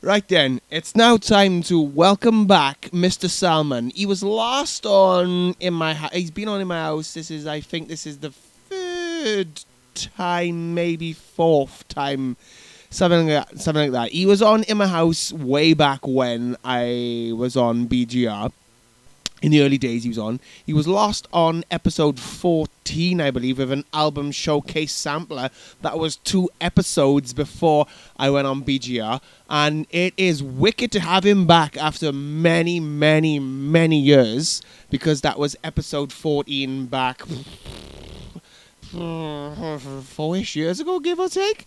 Right 0.00 0.26
then, 0.28 0.60
it's 0.70 0.94
now 0.94 1.16
time 1.16 1.60
to 1.64 1.80
welcome 1.80 2.46
back 2.46 2.82
Mr. 2.92 3.28
Salmon. 3.28 3.90
He 3.90 4.06
was 4.06 4.22
last 4.22 4.86
on 4.86 5.56
in 5.58 5.74
my 5.74 5.92
house. 5.92 6.12
He's 6.12 6.30
been 6.30 6.46
on 6.46 6.60
in 6.60 6.68
my 6.68 6.78
house. 6.78 7.14
This 7.14 7.32
is, 7.32 7.48
I 7.48 7.60
think, 7.60 7.88
this 7.88 8.06
is 8.06 8.18
the 8.18 8.30
third 8.30 9.64
time, 9.96 10.72
maybe 10.72 11.12
fourth 11.12 11.88
time, 11.88 12.36
something 12.90 13.26
like 13.26 13.48
that. 13.48 13.58
Something 13.58 13.90
like 13.90 14.10
that. 14.10 14.12
He 14.12 14.24
was 14.24 14.40
on 14.40 14.62
in 14.64 14.76
my 14.76 14.86
house 14.86 15.32
way 15.32 15.74
back 15.74 16.06
when 16.06 16.56
I 16.64 17.32
was 17.34 17.56
on 17.56 17.88
BGR 17.88 18.52
in 19.42 19.50
the 19.50 19.62
early 19.62 19.78
days 19.78 20.02
he 20.02 20.08
was 20.08 20.18
on. 20.18 20.40
He 20.64 20.72
was 20.72 20.88
lost 20.88 21.28
on 21.32 21.64
episode 21.70 22.18
14, 22.18 23.20
I 23.20 23.30
believe, 23.30 23.58
with 23.58 23.70
an 23.70 23.84
album 23.92 24.32
showcase 24.32 24.92
sampler. 24.92 25.50
That 25.82 25.98
was 25.98 26.16
two 26.16 26.50
episodes 26.60 27.32
before 27.32 27.86
I 28.16 28.30
went 28.30 28.46
on 28.46 28.64
BGR. 28.64 29.20
And 29.48 29.86
it 29.90 30.14
is 30.16 30.42
wicked 30.42 30.92
to 30.92 31.00
have 31.00 31.24
him 31.24 31.46
back 31.46 31.76
after 31.76 32.12
many, 32.12 32.80
many, 32.80 33.38
many 33.38 33.98
years 33.98 34.62
because 34.90 35.20
that 35.22 35.38
was 35.38 35.56
episode 35.62 36.12
14 36.12 36.86
back 36.86 37.22
four-ish 40.02 40.56
years 40.56 40.80
ago, 40.80 41.00
give 41.00 41.18
or 41.18 41.28
take. 41.28 41.66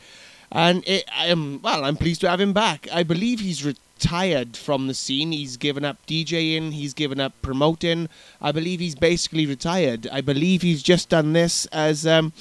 And 0.52 0.84
it, 0.86 1.06
um, 1.30 1.62
well, 1.64 1.86
I'm 1.86 1.96
pleased 1.96 2.22
to 2.22 2.30
have 2.30 2.42
him 2.42 2.52
back. 2.52 2.88
I 2.92 3.04
believe 3.04 3.40
he's 3.40 3.64
retired 4.02 4.58
from 4.58 4.88
the 4.88 4.94
scene. 4.94 5.32
He's 5.32 5.58
given 5.58 5.86
up 5.86 5.98
DJing. 6.08 6.72
He's 6.72 6.94
given 6.94 7.20
up 7.20 7.34
promoting. 7.42 8.10
I 8.42 8.52
believe 8.52 8.80
he's 8.80 8.96
basically 8.96 9.46
retired. 9.46 10.08
I 10.12 10.22
believe 10.22 10.64
he's 10.64 10.82
just 10.82 11.10
done 11.10 11.34
this 11.34 11.68
as, 11.68 12.08
um, 12.08 12.34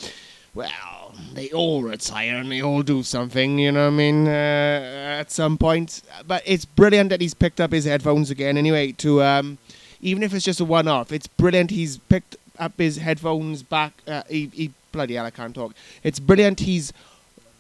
well, 0.55 1.15
they 1.35 1.51
all 1.51 1.83
retire 1.83 2.37
and 2.37 2.51
they 2.51 2.63
all 2.63 2.83
do 2.83 3.03
something. 3.03 3.59
You 3.59 3.73
know 3.73 3.85
what 3.85 3.95
I 3.95 3.97
mean? 3.97 4.27
Uh, 4.27 5.19
at 5.21 5.31
some 5.31 5.59
point. 5.59 6.03
But 6.27 6.43
it's 6.47 6.65
brilliant 6.65 7.11
that 7.11 7.21
he's 7.21 7.35
picked 7.35 7.61
up 7.61 7.73
his 7.73 7.85
headphones 7.85 8.31
again. 8.31 8.57
Anyway, 8.57 8.93
to 8.93 9.23
um, 9.23 9.59
even 10.01 10.23
if 10.23 10.33
it's 10.33 10.45
just 10.45 10.61
a 10.61 10.65
one-off, 10.65 11.13
it's 11.13 11.27
brilliant. 11.27 11.71
He's 11.71 11.99
picked 11.99 12.37
up 12.59 12.73
his 12.79 12.97
headphones 12.97 13.63
back. 13.63 13.93
Uh, 14.09 14.23
he, 14.31 14.47
he 14.55 14.71
bloody 14.93 15.15
hell, 15.15 15.27
I 15.27 15.31
can't 15.31 15.55
talk. 15.55 15.75
It's 16.03 16.19
brilliant. 16.21 16.61
He's 16.61 16.93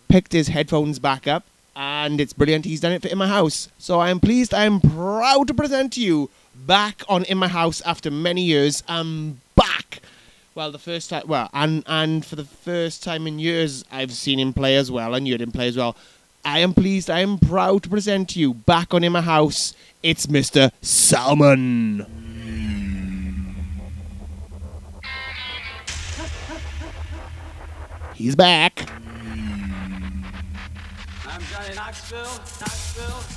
picked 0.08 0.32
his 0.32 0.48
headphones 0.48 0.98
back 0.98 1.28
up, 1.28 1.44
and 1.80 2.20
it's 2.20 2.34
brilliant. 2.34 2.66
He's 2.66 2.82
done 2.82 2.92
it 2.92 3.00
for 3.00 3.08
In 3.08 3.16
My 3.16 3.26
House. 3.26 3.70
So 3.78 4.00
I 4.00 4.10
am 4.10 4.20
pleased, 4.20 4.52
I 4.52 4.64
am 4.64 4.82
proud 4.82 5.48
to 5.48 5.54
present 5.54 5.94
to 5.94 6.00
you 6.02 6.28
back 6.54 7.02
on 7.08 7.24
In 7.24 7.38
My 7.38 7.48
House 7.48 7.80
after 7.86 8.10
many 8.10 8.42
years. 8.42 8.82
I'm 8.86 9.40
back. 9.56 10.02
Well, 10.54 10.70
the 10.72 10.78
first 10.78 11.08
time, 11.08 11.22
well, 11.26 11.48
and 11.54 11.82
and 11.86 12.26
for 12.26 12.36
the 12.36 12.44
first 12.44 13.02
time 13.02 13.26
in 13.26 13.38
years, 13.38 13.82
I've 13.90 14.12
seen 14.12 14.38
him 14.38 14.52
play 14.52 14.76
as 14.76 14.90
well, 14.90 15.14
and 15.14 15.26
you 15.26 15.32
heard 15.32 15.40
him 15.40 15.52
play 15.52 15.68
as 15.68 15.76
well. 15.78 15.96
I 16.44 16.58
am 16.58 16.74
pleased, 16.74 17.08
I 17.08 17.20
am 17.20 17.38
proud 17.38 17.84
to 17.84 17.88
present 17.88 18.28
to 18.30 18.40
you 18.40 18.52
back 18.52 18.92
on 18.92 19.02
In 19.02 19.12
My 19.12 19.22
House. 19.22 19.72
It's 20.02 20.26
Mr. 20.26 20.70
Salmon. 20.82 22.04
He's 28.14 28.36
back. 28.36 28.86
Knoxville, 31.90 32.38
Knoxville, 32.60 33.29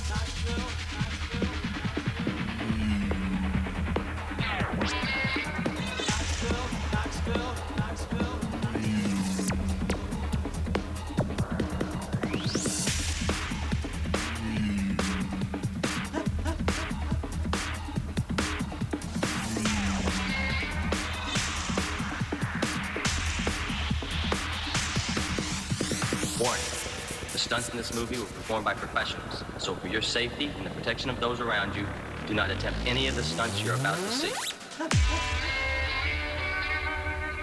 stunts 27.44 27.68
in 27.68 27.76
this 27.76 27.94
movie 27.94 28.16
were 28.16 28.24
performed 28.24 28.64
by 28.64 28.72
professionals, 28.72 29.44
so 29.58 29.74
for 29.74 29.88
your 29.88 30.00
safety 30.00 30.50
and 30.56 30.64
the 30.64 30.70
protection 30.70 31.10
of 31.10 31.20
those 31.20 31.40
around 31.40 31.76
you, 31.76 31.86
do 32.26 32.32
not 32.32 32.50
attempt 32.50 32.78
any 32.86 33.06
of 33.06 33.14
the 33.16 33.22
stunts 33.22 33.62
you're 33.62 33.74
about 33.74 33.96
to 33.96 34.08
see. 34.08 34.32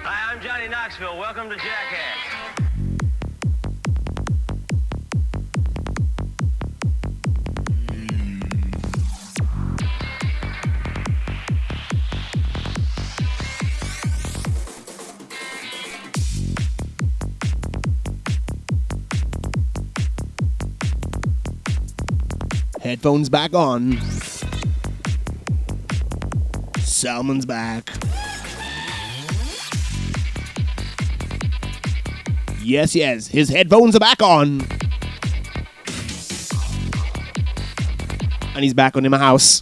Hi, 0.03 0.33
I'm 0.33 0.41
Johnny 0.41 0.67
Knoxville. 0.67 1.19
Welcome 1.19 1.51
to 1.51 1.55
Jackass. 1.55 2.70
Headphones 22.81 23.29
back 23.29 23.53
on. 23.53 23.99
Salmon's 26.79 27.45
back. 27.45 27.89
Yes, 32.63 32.95
yes, 32.95 33.27
his 33.27 33.49
headphones 33.49 33.95
are 33.95 33.99
back 33.99 34.21
on. 34.23 34.61
And 38.55 38.63
he's 38.63 38.73
back 38.73 38.97
on 38.97 39.05
in 39.05 39.11
my 39.11 39.17
house. 39.19 39.61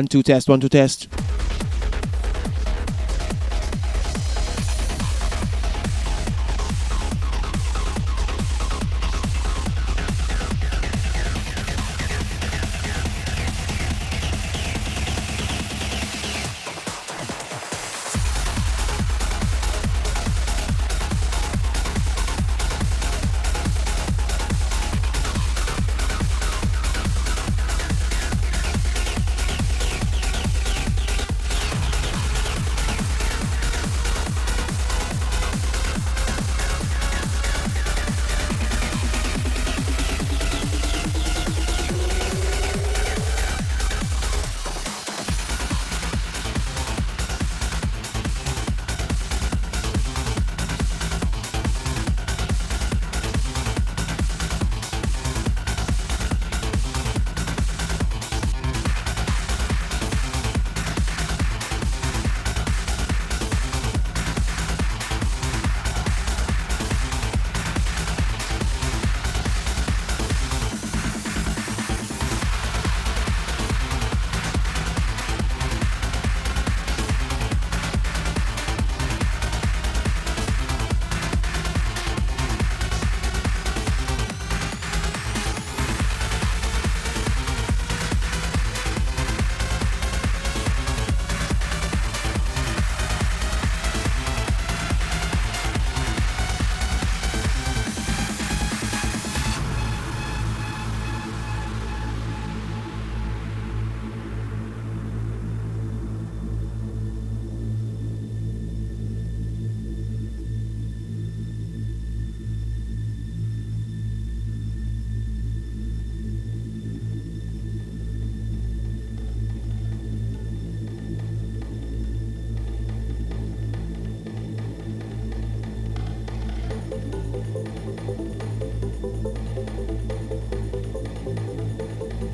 One, 0.00 0.06
two, 0.06 0.22
test, 0.22 0.48
one, 0.48 0.60
two, 0.60 0.70
test. 0.70 1.08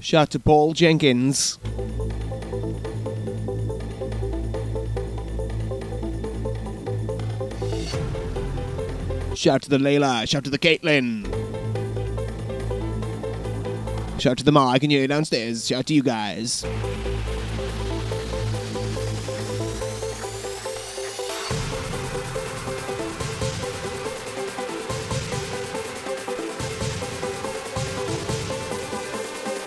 Shout 0.07 0.23
out 0.23 0.31
to 0.31 0.39
Paul 0.39 0.73
Jenkins. 0.73 1.59
Shout 9.35 9.55
out 9.55 9.63
to 9.63 9.69
the 9.69 9.79
Layla. 9.79 10.29
Shout 10.29 10.35
out 10.37 10.45
to 10.45 10.51
the 10.51 10.61
Caitlin. 10.61 11.25
Shout 14.21 14.31
out 14.31 14.39
to 14.39 14.45
the 14.45 14.53
can 14.79 14.91
hear 14.91 15.01
you 15.01 15.09
downstairs. 15.09 15.67
Shout 15.67 15.81
out 15.81 15.87
to 15.87 15.95
you 15.95 16.05
guys. 16.05 16.65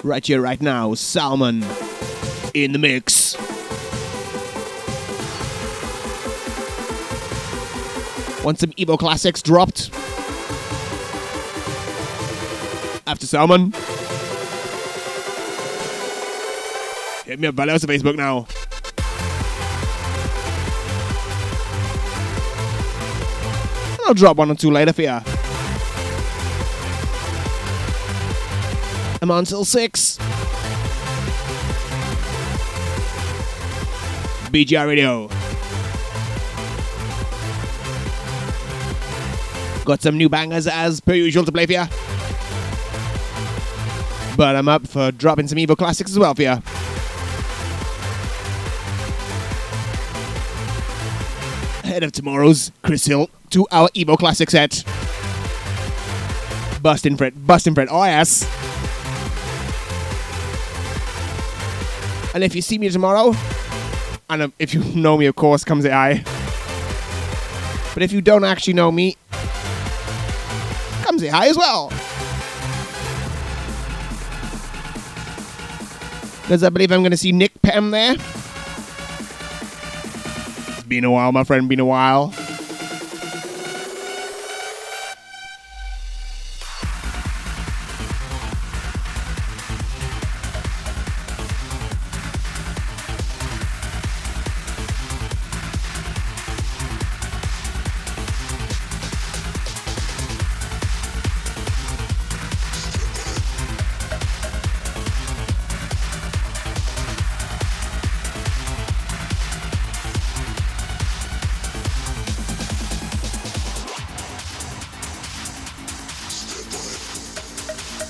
Right 0.10 0.26
here, 0.26 0.42
right 0.42 0.60
now, 0.60 0.96
Salmon 0.96 1.64
in 2.56 2.72
the 2.72 2.80
mix. 2.80 3.38
Want 8.44 8.58
some 8.58 8.72
Evo 8.72 8.98
classics 8.98 9.44
dropped? 9.44 9.92
After 13.06 13.28
Salmon? 13.28 13.72
Hit 17.28 17.40
me 17.40 17.48
up, 17.48 17.54
Valley 17.54 17.70
Houser 17.70 17.88
on 17.88 17.96
Facebook 17.96 18.18
now. 18.18 18.48
I'll 24.08 24.16
drop 24.16 24.38
one 24.38 24.50
or 24.50 24.56
two 24.56 24.72
later 24.72 24.92
for 24.92 25.04
ya. 25.04 25.22
I'm 29.22 29.32
on 29.32 29.44
till 29.44 29.66
6. 29.66 30.18
BGR 34.50 34.88
Radio. 34.88 35.28
Got 39.84 40.02
some 40.02 40.18
new 40.18 40.30
bangers 40.30 40.68
as 40.68 41.02
per 41.02 41.14
usual 41.14 41.44
to 41.44 41.52
play 41.52 41.66
for 41.66 41.74
ya. 41.74 41.88
But 44.38 44.56
I'm 44.56 44.70
up 44.70 44.88
for 44.88 45.12
dropping 45.12 45.50
some 45.50 45.58
Evo 45.58 45.78
classics 45.78 46.12
as 46.12 46.20
well 46.20 46.34
for 46.34 46.44
ya. 46.44 46.60
Ahead 51.84 52.04
of 52.04 52.14
tomorrow's 52.14 52.72
Chris 52.84 53.06
Hill 53.06 53.30
to 53.50 53.68
our 53.72 53.90
Evo 53.90 54.18
classic 54.18 54.50
set. 54.50 54.84
Bustin' 56.82 57.18
Fred, 57.18 57.46
bustin' 57.46 57.76
Fred, 57.76 57.90
oh 57.92 58.06
yes. 58.06 58.69
And 62.34 62.44
if 62.44 62.54
you 62.56 62.62
see 62.62 62.78
me 62.78 62.90
tomorrow, 62.90 63.34
and 64.30 64.44
um, 64.44 64.54
if 64.60 64.74
you 64.74 64.84
know 64.96 65.18
me, 65.18 65.26
of 65.26 65.36
course, 65.36 65.64
comes 65.64 65.84
the 65.84 65.94
eye. 65.94 66.24
But 67.94 68.04
if 68.04 68.12
you 68.12 68.22
don't 68.22 68.44
actually 68.44 68.74
know 68.74 68.92
me, 68.92 69.18
comes 71.04 71.22
the 71.22 71.32
eye 71.32 71.48
as 71.48 71.58
well. 71.58 71.90
Because 76.42 76.64
I 76.64 76.70
believe 76.70 76.92
I'm 76.92 77.02
going 77.02 77.12
to 77.12 77.18
see 77.18 77.32
Nick 77.32 77.52
Pem 77.62 77.92
there. 77.92 78.16
It's 80.68 80.84
been 80.84 81.04
a 81.04 81.12
while, 81.12 81.32
my 81.32 81.44
friend, 81.44 81.68
been 81.68 81.80
a 81.80 81.86
while. 81.86 82.34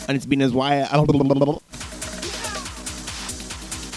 And 0.10 0.15
it's 0.15 0.26
been 0.26 0.41
as 0.41 0.52
while. 0.52 0.88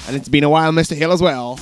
And 0.06 0.14
it's 0.14 0.28
been 0.28 0.44
a 0.44 0.50
while, 0.50 0.70
Mr. 0.70 0.94
Hill, 0.94 1.10
as 1.10 1.22
well. 1.22 1.58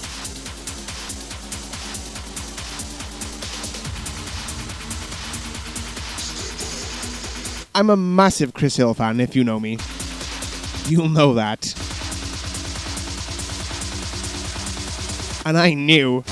I'm 7.76 7.90
a 7.90 7.96
massive 7.96 8.52
Chris 8.52 8.74
Hill 8.74 8.92
fan, 8.92 9.20
if 9.20 9.36
you 9.36 9.44
know 9.44 9.60
me. 9.60 9.78
You'll 10.88 11.08
know 11.08 11.34
that. 11.34 11.72
And 15.46 15.56
I 15.56 15.74
knew 15.74 16.24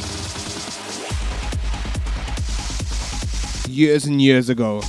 years 3.68 4.06
and 4.06 4.20
years 4.20 4.48
ago 4.48 4.82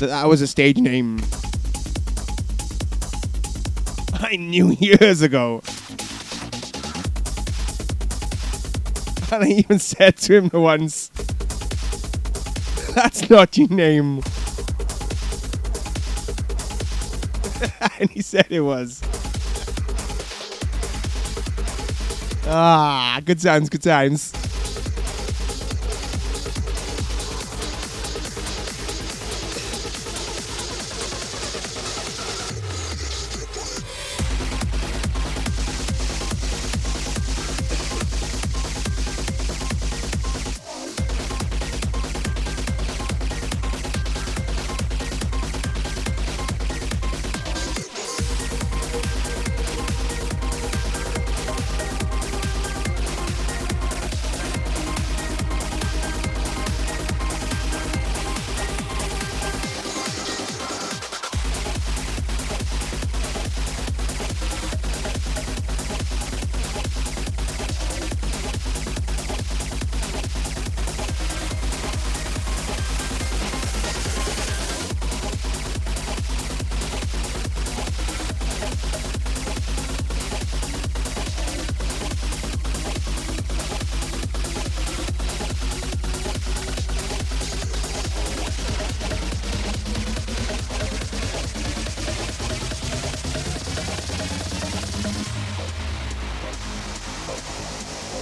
that 0.00 0.28
was 0.28 0.42
a 0.42 0.46
stage 0.46 0.78
name. 0.78 1.20
I 4.14 4.36
knew 4.36 4.72
years 4.80 5.22
ago. 5.22 5.62
And 9.32 9.42
I 9.42 9.48
even 9.48 9.80
said 9.80 10.16
to 10.18 10.34
him 10.34 10.50
once, 10.52 11.08
That's 12.94 13.28
not 13.28 13.58
your 13.58 13.68
name. 13.68 14.22
and 17.98 18.08
he 18.10 18.22
said 18.22 18.46
it 18.50 18.60
was. 18.60 19.02
Ah, 22.46 23.20
good 23.24 23.40
times, 23.40 23.68
good 23.68 23.82
times. 23.82 24.32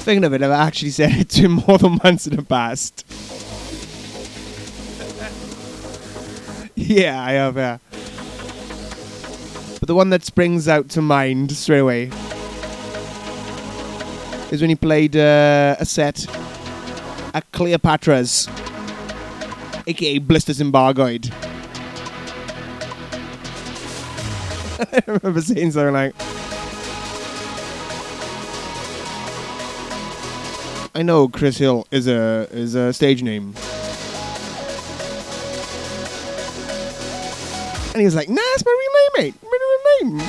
Thinking 0.04 0.24
of 0.24 0.34
it, 0.34 0.42
I've 0.42 0.50
actually 0.50 0.90
said 0.90 1.12
it 1.12 1.30
to 1.30 1.48
more 1.48 1.78
than 1.78 1.98
once 2.04 2.26
in 2.26 2.36
the 2.36 2.42
past. 2.42 3.06
yeah, 6.74 7.24
I 7.24 7.32
have, 7.32 7.56
yeah. 7.56 7.78
But 9.80 9.88
the 9.88 9.94
one 9.94 10.10
that 10.10 10.22
springs 10.22 10.68
out 10.68 10.90
to 10.90 11.00
mind 11.00 11.52
straight 11.52 11.78
away 11.78 12.10
is 14.50 14.60
when 14.60 14.68
he 14.68 14.76
played 14.76 15.16
uh, 15.16 15.76
a 15.78 15.86
set 15.86 16.26
at 17.32 17.50
Cleopatra's, 17.52 18.46
aka 19.86 20.18
Blisters 20.18 20.60
Embargoed. 20.60 21.32
I 24.92 25.02
remember 25.06 25.40
saying 25.40 25.72
something 25.72 25.94
like, 25.94 26.14
I 30.96 31.02
know 31.02 31.26
Chris 31.26 31.58
Hill 31.58 31.88
is 31.90 32.06
a 32.06 32.46
is 32.52 32.76
a 32.76 32.92
stage 32.92 33.20
name. 33.20 33.52
And 37.92 38.00
he 38.00 38.04
was 38.04 38.14
like, 38.14 38.28
nah, 38.28 38.40
it's 38.54 38.64
my 38.64 38.70
real 38.70 38.92
name, 39.00 39.32
mate. 39.32 39.34
My 39.42 39.58
real 39.60 40.12
name. 40.12 40.28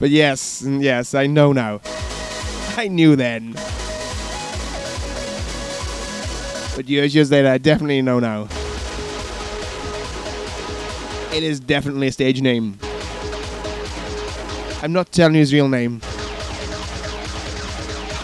but 0.00 0.10
yes, 0.10 0.64
yes, 0.66 1.14
I 1.14 1.28
know 1.28 1.52
now. 1.52 1.80
I 2.76 2.88
knew 2.88 3.14
then. 3.14 3.52
But 6.74 6.88
years, 6.88 7.14
years 7.14 7.30
later, 7.30 7.48
I 7.48 7.58
definitely 7.58 8.02
know 8.02 8.18
now. 8.18 8.48
It 11.32 11.44
is 11.44 11.60
definitely 11.60 12.08
a 12.08 12.12
stage 12.12 12.40
name. 12.40 12.80
I'm 14.82 14.92
not 14.92 15.12
telling 15.12 15.34
you 15.34 15.40
his 15.40 15.52
real 15.52 15.68
name. 15.68 16.00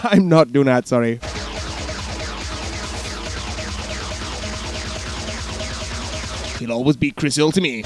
I'm 0.03 0.27
not 0.27 0.51
doing 0.51 0.65
that, 0.65 0.87
sorry. 0.87 1.19
He'll 6.57 6.71
always 6.71 6.95
be 6.95 7.11
Chris 7.11 7.35
Hill 7.35 7.51
to 7.51 7.61
me. 7.61 7.83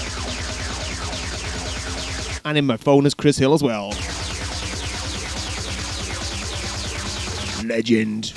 And 2.45 2.57
in 2.57 2.65
my 2.65 2.77
phone 2.77 3.05
is 3.05 3.13
Chris 3.13 3.37
Hill 3.37 3.53
as 3.53 3.63
well. 3.63 3.89
Legend. 7.65 8.31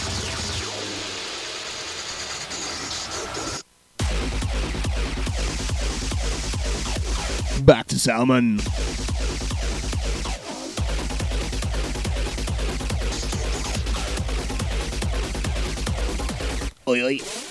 Back 7.64 7.86
to 7.88 7.98
Salmon. 7.98 8.60
Oi, 16.88 17.02
oi. 17.02 17.18
to 17.18 17.47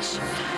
to 0.00 0.49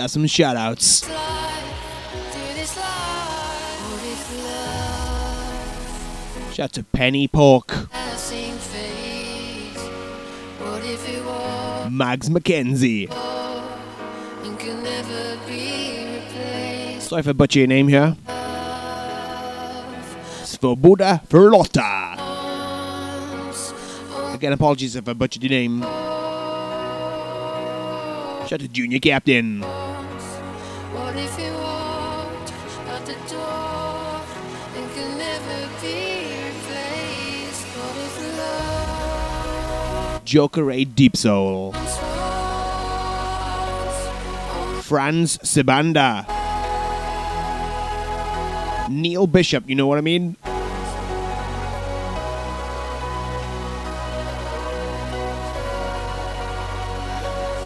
have 0.00 0.10
some 0.10 0.26
shout 0.26 0.56
outs. 0.56 1.08
Shout 6.54 6.72
to 6.72 6.82
Penny 6.82 7.28
Pork, 7.28 7.68
Mags 11.90 12.28
McKenzie. 12.28 13.08
Sorry 17.00 17.20
if 17.20 17.28
I 17.28 17.32
your 17.60 17.68
name 17.68 17.88
here. 17.88 18.16
Svoboda 20.42 21.20
Verlotta. 21.28 22.16
Again, 24.34 24.52
apologies 24.52 24.96
if 24.96 25.08
I 25.08 25.12
butchered 25.12 25.42
your 25.42 25.50
name. 25.50 25.82
Shout 28.42 28.52
out 28.52 28.60
to 28.60 28.68
Junior 28.68 28.98
Captain. 28.98 29.64
Joker 40.28 40.70
A 40.70 40.84
Deep 40.84 41.16
Soul. 41.16 41.72
Franz 44.82 45.38
Sibanda. 45.38 46.28
Neil 48.90 49.26
Bishop, 49.26 49.66
you 49.66 49.74
know 49.74 49.86
what 49.86 49.96
I 49.96 50.02
mean? 50.02 50.36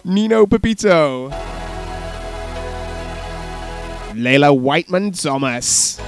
Nino 0.05 0.45
Pepito. 0.45 1.31
Layla 4.13 4.57
Whiteman 4.57 5.11
Thomas. 5.11 5.99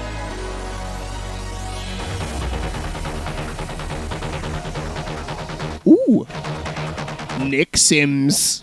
Ooh. 5.85 6.25
Nick 7.57 7.77
Sims. 7.77 8.61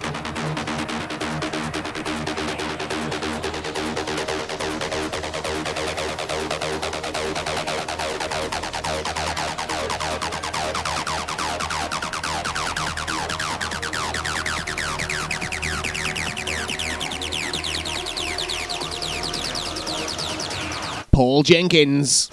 Paul 21.12 21.43
Jenkins. 21.44 22.28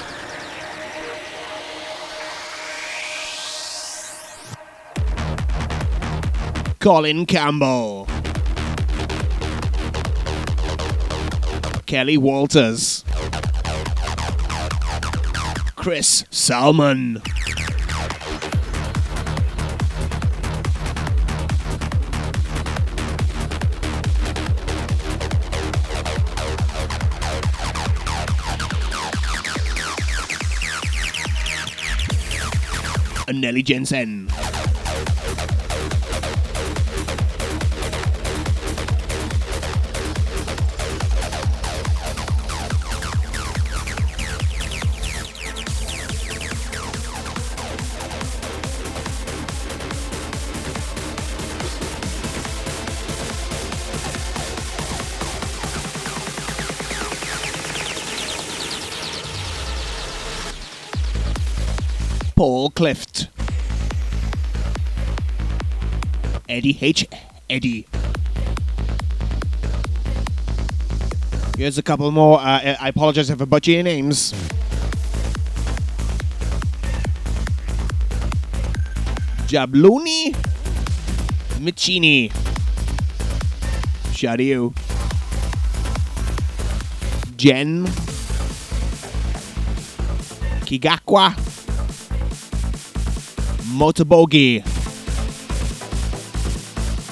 Colin 6.80 7.26
Campbell. 7.26 8.08
Kelly 11.86 12.18
Walters. 12.18 13.04
Chris 15.76 16.24
Salmon. 16.30 17.22
and 33.28 33.42
Nelly 33.42 33.62
Jensen. 33.62 34.28
Clift. 62.80 63.28
Eddie 66.48 66.78
H. 66.80 67.06
Eddie. 67.50 67.86
Here's 71.58 71.78
a 71.78 71.84
couple 71.84 72.10
more. 72.12 72.40
Uh, 72.40 72.78
I 72.80 72.88
apologize 72.88 73.30
if 73.30 73.42
I 73.42 73.44
butcher 73.44 73.72
your 73.72 73.84
names. 73.84 74.32
Jabloni 79.50 80.34
Michini. 81.60 82.32
Shout 84.14 84.38
to 84.38 84.44
you. 84.46 84.74
Jen 87.36 87.84
Kigakwa 90.64 91.59
Motobogi. 93.70 94.64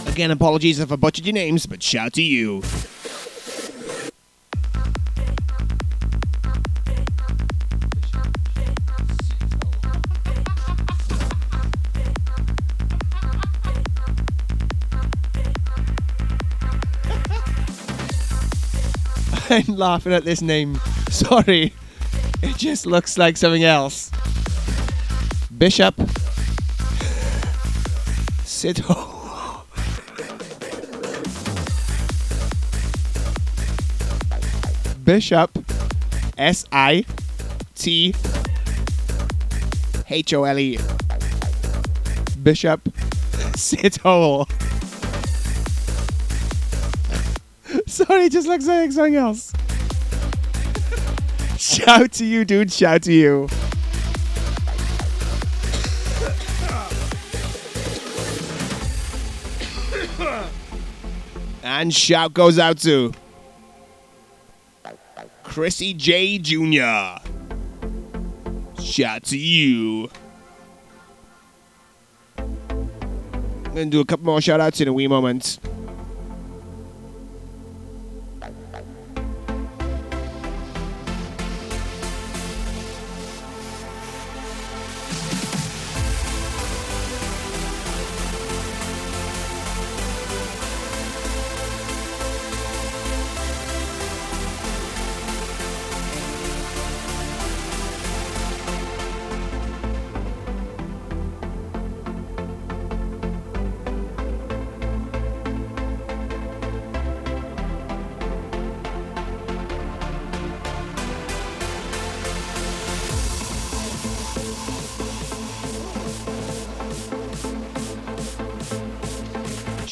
Again, 0.07 0.31
apologies 0.31 0.79
if 0.79 0.91
I 0.91 0.95
butchered 0.95 1.25
your 1.25 1.33
names, 1.33 1.67
but 1.67 1.83
shout 1.83 2.13
to 2.13 2.23
you. 2.23 2.63
I'm 19.49 19.75
laughing 19.75 20.13
at 20.13 20.25
this 20.25 20.41
name. 20.41 20.79
Sorry. 21.09 21.71
It 22.41 22.57
just 22.57 22.85
looks 22.85 23.17
like 23.17 23.37
something 23.37 23.63
else. 23.63 24.11
Bishop. 25.57 25.95
Sito. 28.57 28.89
Bishop. 35.05 35.51
S 36.39 36.65
I 36.71 37.05
T 37.75 38.15
H 40.09 40.33
O 40.33 40.43
L 40.43 40.57
E. 40.57 40.79
Bishop. 42.41 42.83
Sithole. 43.53 44.49
Sorry, 47.87 48.29
just 48.29 48.47
like 48.47 48.63
something 48.63 49.15
else. 49.17 49.53
Shout 51.59 52.11
to 52.13 52.25
you, 52.25 52.43
dude. 52.43 52.73
Shout 52.73 53.03
to 53.03 53.13
you. 53.13 53.49
And 61.77 61.93
shout 61.93 62.33
goes 62.33 62.57
out 62.57 62.79
to 62.79 63.13
Chrissy 65.43 65.93
J. 65.93 66.39
Jr. 66.39 67.21
Shout 68.81 69.21
to 69.25 69.37
you. 69.37 70.09
I'm 72.39 72.57
gonna 73.65 73.85
do 73.85 73.99
a 73.99 74.05
couple 74.05 74.25
more 74.25 74.41
shout 74.41 74.59
outs 74.59 74.81
in 74.81 74.87
a 74.87 74.93
wee 74.93 75.07
moment. 75.07 75.59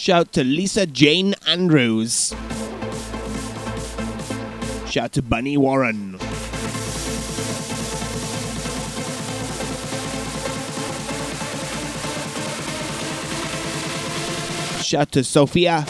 Shout 0.06 0.34
to 0.34 0.44
Lisa 0.44 0.86
Jane 0.86 1.34
Andrews. 1.48 2.32
Shout 4.88 5.14
to 5.14 5.24
Bunny 5.24 5.58
Warren. 5.58 6.20
Shout 14.80 15.12
to 15.14 15.24
Sophia 15.24 15.84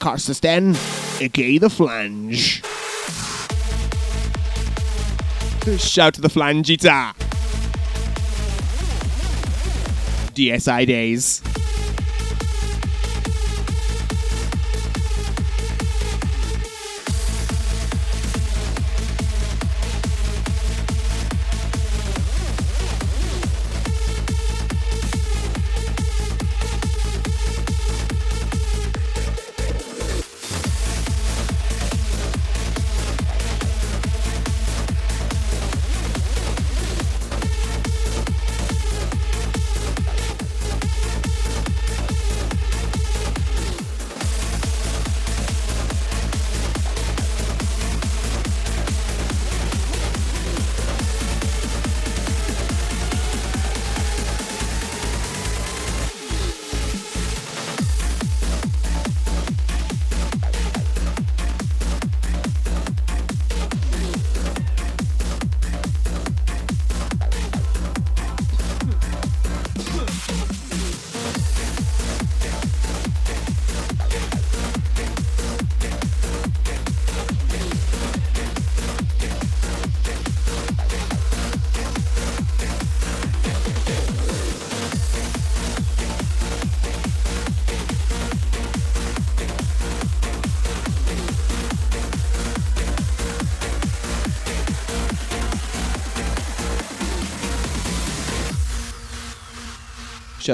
Karsten, 0.00 0.76
aka 1.18 1.56
The 1.56 1.70
Flange. 1.70 2.62
Shout 5.78 6.12
to 6.12 6.20
the 6.20 6.28
Flangita. 6.28 7.14
DSI 10.34 10.86
days. 10.86 11.40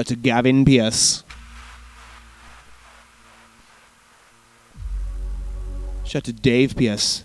Out 0.01 0.07
to 0.07 0.17
Gavin 0.17 0.65
Pierce. 0.65 1.25
Shout 6.07 6.21
out 6.21 6.25
to 6.25 6.33
Dave 6.33 6.75
Pearce. 6.75 7.23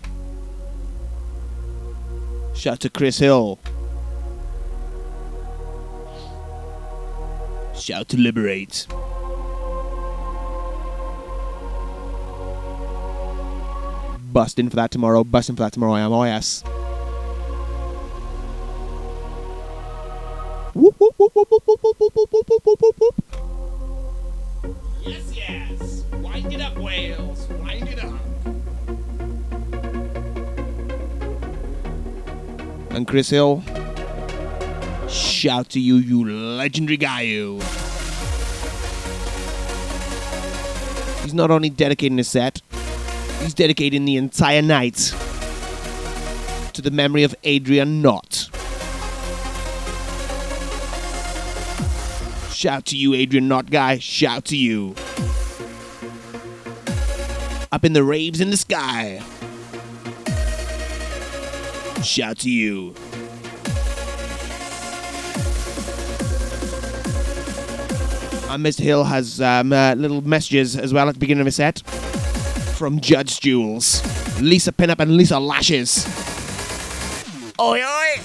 Shout 2.54 2.74
out 2.74 2.80
to 2.80 2.90
Chris 2.90 3.18
Hill. 3.18 3.58
Shout 7.74 8.00
out 8.00 8.08
to 8.10 8.18
Liberate. 8.18 8.86
Busting 14.34 14.68
for 14.68 14.76
that 14.76 14.90
tomorrow. 14.90 15.24
Busting 15.24 15.56
for 15.56 15.62
that 15.62 15.72
tomorrow. 15.72 15.94
I 15.94 16.00
am. 16.00 16.12
Oh 16.12 16.75
Chris 33.16 33.30
Hill. 33.30 33.62
Shout 35.08 35.70
to 35.70 35.80
you, 35.80 35.96
you 35.96 36.30
legendary 36.30 36.98
guy, 36.98 37.22
you. 37.22 37.54
He's 41.22 41.32
not 41.32 41.50
only 41.50 41.70
dedicating 41.70 42.18
his 42.18 42.28
set, 42.28 42.60
he's 43.40 43.54
dedicating 43.54 44.04
the 44.04 44.18
entire 44.18 44.60
night 44.60 45.14
to 46.74 46.82
the 46.82 46.90
memory 46.90 47.22
of 47.22 47.34
Adrian 47.44 48.02
Knott. 48.02 48.50
Shout 52.52 52.84
to 52.84 52.98
you, 52.98 53.14
Adrian 53.14 53.48
Knott 53.48 53.70
guy. 53.70 53.96
Shout 53.96 54.44
to 54.44 54.58
you. 54.58 54.94
Up 57.72 57.82
in 57.82 57.94
the 57.94 58.04
raves 58.04 58.42
in 58.42 58.50
the 58.50 58.58
sky. 58.58 59.22
Shout 62.02 62.38
to 62.40 62.50
you. 62.50 62.94
And 68.56 68.64
Mr. 68.64 68.80
Hill 68.80 69.04
has 69.04 69.38
um, 69.38 69.70
uh, 69.70 69.92
little 69.96 70.22
messages 70.22 70.78
as 70.78 70.90
well 70.90 71.10
at 71.10 71.14
the 71.14 71.18
beginning 71.20 71.42
of 71.42 71.44
his 71.44 71.56
set 71.56 71.80
from 72.74 73.00
Judge 73.02 73.38
Jules, 73.38 74.00
Lisa 74.40 74.72
Pin-Up, 74.72 74.98
and 74.98 75.14
Lisa 75.14 75.38
Lashes. 75.38 76.06
Oi, 77.60 77.82
oi! 77.84 78.22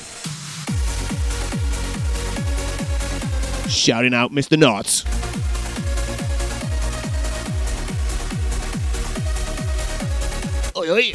Shouting 3.67 4.13
out 4.13 4.31
Mr. 4.31 4.57
Knott. 4.57 5.03
Oi, 10.77 10.89
oi! 10.89 11.11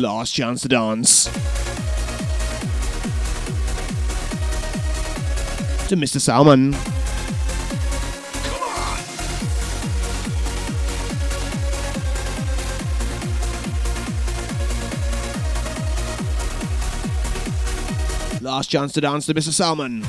Last 0.00 0.30
chance 0.30 0.62
to 0.62 0.68
dance. 0.68 1.28
To 5.90 5.96
Mr. 5.96 6.20
Salmon. 6.20 6.70
Last 18.40 18.68
chance 18.68 18.92
to 18.92 19.00
dance 19.00 19.26
to 19.26 19.34
Mr. 19.34 19.52
Salmon. 19.52 20.02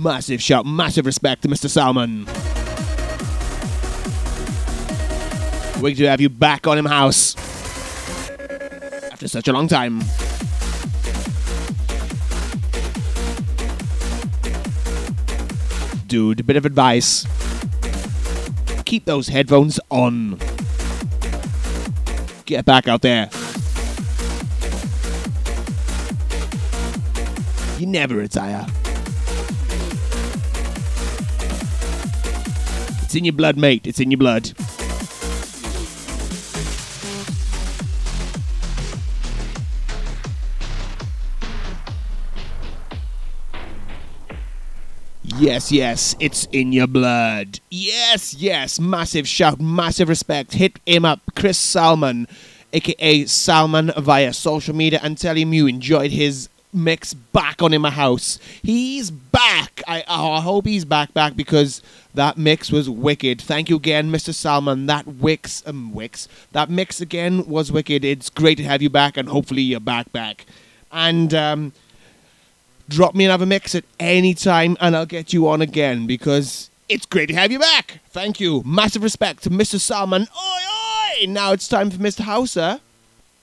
Massive 0.00 0.40
shout, 0.40 0.64
massive 0.64 1.06
respect 1.06 1.42
to 1.42 1.48
Mr. 1.48 1.68
Salmon. 1.68 2.26
Great 5.80 5.96
to 5.96 6.06
have 6.08 6.20
you 6.20 6.28
back 6.28 6.68
on 6.68 6.78
him 6.78 6.84
house 6.84 7.34
after 9.24 9.38
such 9.38 9.48
a 9.48 9.52
long 9.52 9.68
time. 9.68 10.00
Dude, 16.06 16.40
a 16.40 16.42
bit 16.44 16.56
of 16.56 16.66
advice. 16.66 17.26
Keep 18.84 19.06
those 19.06 19.28
headphones 19.28 19.80
on. 19.90 20.38
Get 22.44 22.66
back 22.66 22.86
out 22.86 23.00
there. 23.00 23.30
You 27.78 27.86
never 27.86 28.16
retire. 28.16 28.66
It's 33.02 33.14
in 33.14 33.24
your 33.24 33.32
blood, 33.32 33.56
mate. 33.56 33.86
It's 33.86 34.00
in 34.00 34.10
your 34.10 34.18
blood. 34.18 34.52
Yes, 45.38 45.72
yes, 45.72 46.14
it's 46.20 46.46
in 46.52 46.72
your 46.72 46.86
blood. 46.86 47.58
Yes, 47.68 48.34
yes, 48.34 48.78
massive 48.78 49.26
shout, 49.26 49.60
massive 49.60 50.08
respect. 50.08 50.52
Hit 50.54 50.78
him 50.86 51.04
up, 51.04 51.20
Chris 51.34 51.58
Salmon, 51.58 52.28
aka 52.72 53.24
Salmon, 53.26 53.92
via 53.98 54.32
social 54.32 54.76
media 54.76 55.00
and 55.02 55.18
tell 55.18 55.36
him 55.36 55.52
you 55.52 55.66
enjoyed 55.66 56.12
his 56.12 56.48
mix 56.72 57.14
back 57.14 57.62
on 57.62 57.72
in 57.72 57.82
my 57.82 57.90
house. 57.90 58.38
He's 58.62 59.10
back. 59.10 59.82
I, 59.88 60.04
oh, 60.06 60.32
I 60.32 60.40
hope 60.40 60.66
he's 60.66 60.84
back, 60.84 61.12
back 61.14 61.36
because 61.36 61.82
that 62.14 62.38
mix 62.38 62.70
was 62.70 62.88
wicked. 62.88 63.40
Thank 63.40 63.68
you 63.68 63.76
again, 63.76 64.12
Mr. 64.12 64.32
Salmon. 64.32 64.86
That 64.86 65.06
wix, 65.06 65.64
um, 65.66 65.92
wix, 65.92 66.28
that 66.52 66.70
mix 66.70 67.00
again 67.00 67.46
was 67.46 67.72
wicked. 67.72 68.04
It's 68.04 68.30
great 68.30 68.58
to 68.58 68.64
have 68.64 68.82
you 68.82 68.90
back, 68.90 69.16
and 69.16 69.28
hopefully 69.28 69.62
you're 69.62 69.80
back, 69.80 70.12
back. 70.12 70.46
And 70.92 71.34
um, 71.34 71.72
drop 72.88 73.14
me 73.14 73.24
another 73.24 73.46
mix 73.46 73.74
at 73.74 73.84
any 73.98 74.34
time 74.34 74.76
and 74.80 74.96
I'll 74.96 75.06
get 75.06 75.32
you 75.32 75.48
on 75.48 75.62
again 75.62 76.06
because 76.06 76.70
it's 76.88 77.06
great 77.06 77.26
to 77.26 77.34
have 77.34 77.50
you 77.50 77.58
back. 77.58 78.00
Thank 78.08 78.40
you. 78.40 78.62
Massive 78.64 79.02
respect 79.02 79.42
to 79.44 79.50
Mr. 79.50 79.80
Salmon. 79.80 80.22
Oi, 80.22 81.22
oi! 81.22 81.26
Now 81.26 81.52
it's 81.52 81.68
time 81.68 81.90
for 81.90 81.98
Mr. 81.98 82.20
Houser 82.20 82.80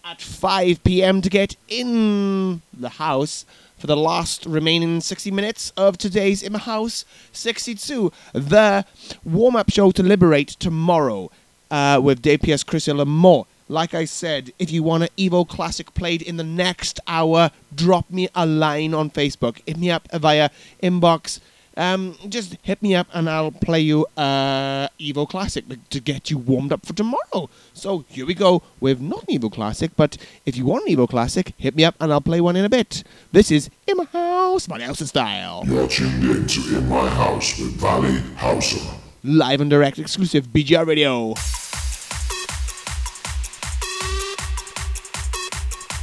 at 0.03 0.21
5 0.21 0.83
p.m. 0.83 1.21
to 1.21 1.29
get 1.29 1.55
in 1.67 2.61
the 2.73 2.89
house 2.89 3.45
for 3.77 3.87
the 3.87 3.97
last 3.97 4.45
remaining 4.45 5.01
60 5.01 5.31
minutes 5.31 5.73
of 5.75 5.97
today's 5.97 6.43
In 6.43 6.53
House 6.53 7.03
62, 7.31 8.11
the 8.31 8.85
warm 9.23 9.55
up 9.55 9.71
show 9.71 9.89
to 9.91 10.03
Liberate 10.03 10.49
tomorrow 10.49 11.31
uh, 11.71 11.99
with 12.03 12.21
Pearce, 12.21 12.63
Chris 12.63 12.87
more. 12.87 13.47
Like 13.71 13.93
I 13.93 14.03
said, 14.03 14.51
if 14.59 14.69
you 14.69 14.83
want 14.83 15.03
an 15.03 15.09
Evo 15.17 15.47
Classic 15.47 15.93
played 15.93 16.21
in 16.21 16.35
the 16.35 16.43
next 16.43 16.99
hour, 17.07 17.51
drop 17.73 18.11
me 18.11 18.27
a 18.35 18.45
line 18.45 18.93
on 18.93 19.09
Facebook. 19.09 19.61
Hit 19.65 19.77
me 19.77 19.89
up 19.89 20.09
via 20.11 20.49
inbox. 20.83 21.39
Um, 21.77 22.17
just 22.27 22.57
hit 22.63 22.81
me 22.81 22.95
up 22.95 23.07
and 23.13 23.29
I'll 23.29 23.53
play 23.53 23.79
you 23.79 24.05
uh, 24.17 24.89
Evo 24.99 25.25
Classic 25.25 25.63
to 25.89 25.99
get 26.01 26.29
you 26.29 26.37
warmed 26.37 26.73
up 26.73 26.85
for 26.85 26.91
tomorrow. 26.91 27.49
So 27.73 28.03
here 28.09 28.25
we 28.25 28.33
go 28.33 28.61
with 28.81 28.99
not 28.99 29.23
an 29.29 29.39
Evo 29.39 29.49
Classic, 29.49 29.91
but 29.95 30.17
if 30.45 30.57
you 30.57 30.65
want 30.65 30.85
an 30.85 30.93
Evo 30.93 31.07
Classic, 31.07 31.53
hit 31.57 31.73
me 31.73 31.85
up 31.85 31.95
and 32.01 32.11
I'll 32.11 32.19
play 32.19 32.41
one 32.41 32.57
in 32.57 32.65
a 32.65 32.69
bit. 32.69 33.05
This 33.31 33.51
is 33.51 33.69
In 33.87 33.95
My 33.95 34.03
House, 34.03 34.67
my 34.67 34.81
Elsa 34.81 35.07
style. 35.07 35.63
You're 35.65 35.87
tuned 35.87 36.25
in 36.25 36.45
to 36.45 36.77
In 36.77 36.89
My 36.89 37.07
House 37.07 37.57
with 37.57 37.71
Valley 37.79 38.19
Houser. 38.35 38.85
Live 39.23 39.61
and 39.61 39.69
direct 39.69 39.97
exclusive 39.97 40.47
BGR 40.47 40.85
Radio. 40.85 41.35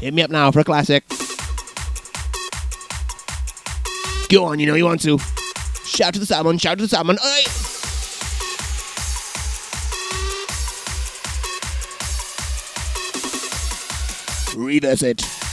Hit 0.01 0.15
me 0.15 0.23
up 0.23 0.31
now 0.31 0.51
for 0.51 0.61
a 0.61 0.65
classic. 0.65 1.05
Go 4.29 4.45
on, 4.45 4.59
you 4.61 4.67
know 4.67 4.75
you 4.75 4.85
want 4.85 5.03
to. 5.03 5.19
Shout 5.85 6.15
to 6.15 6.21
the 6.21 6.27
salmon, 6.27 6.59
shout 6.59 6.79
to 6.79 6.83
the 6.83 6.89
salmon. 6.89 7.19
Oi! 7.25 7.43
Reverse 14.57 15.03
it. 15.03 15.48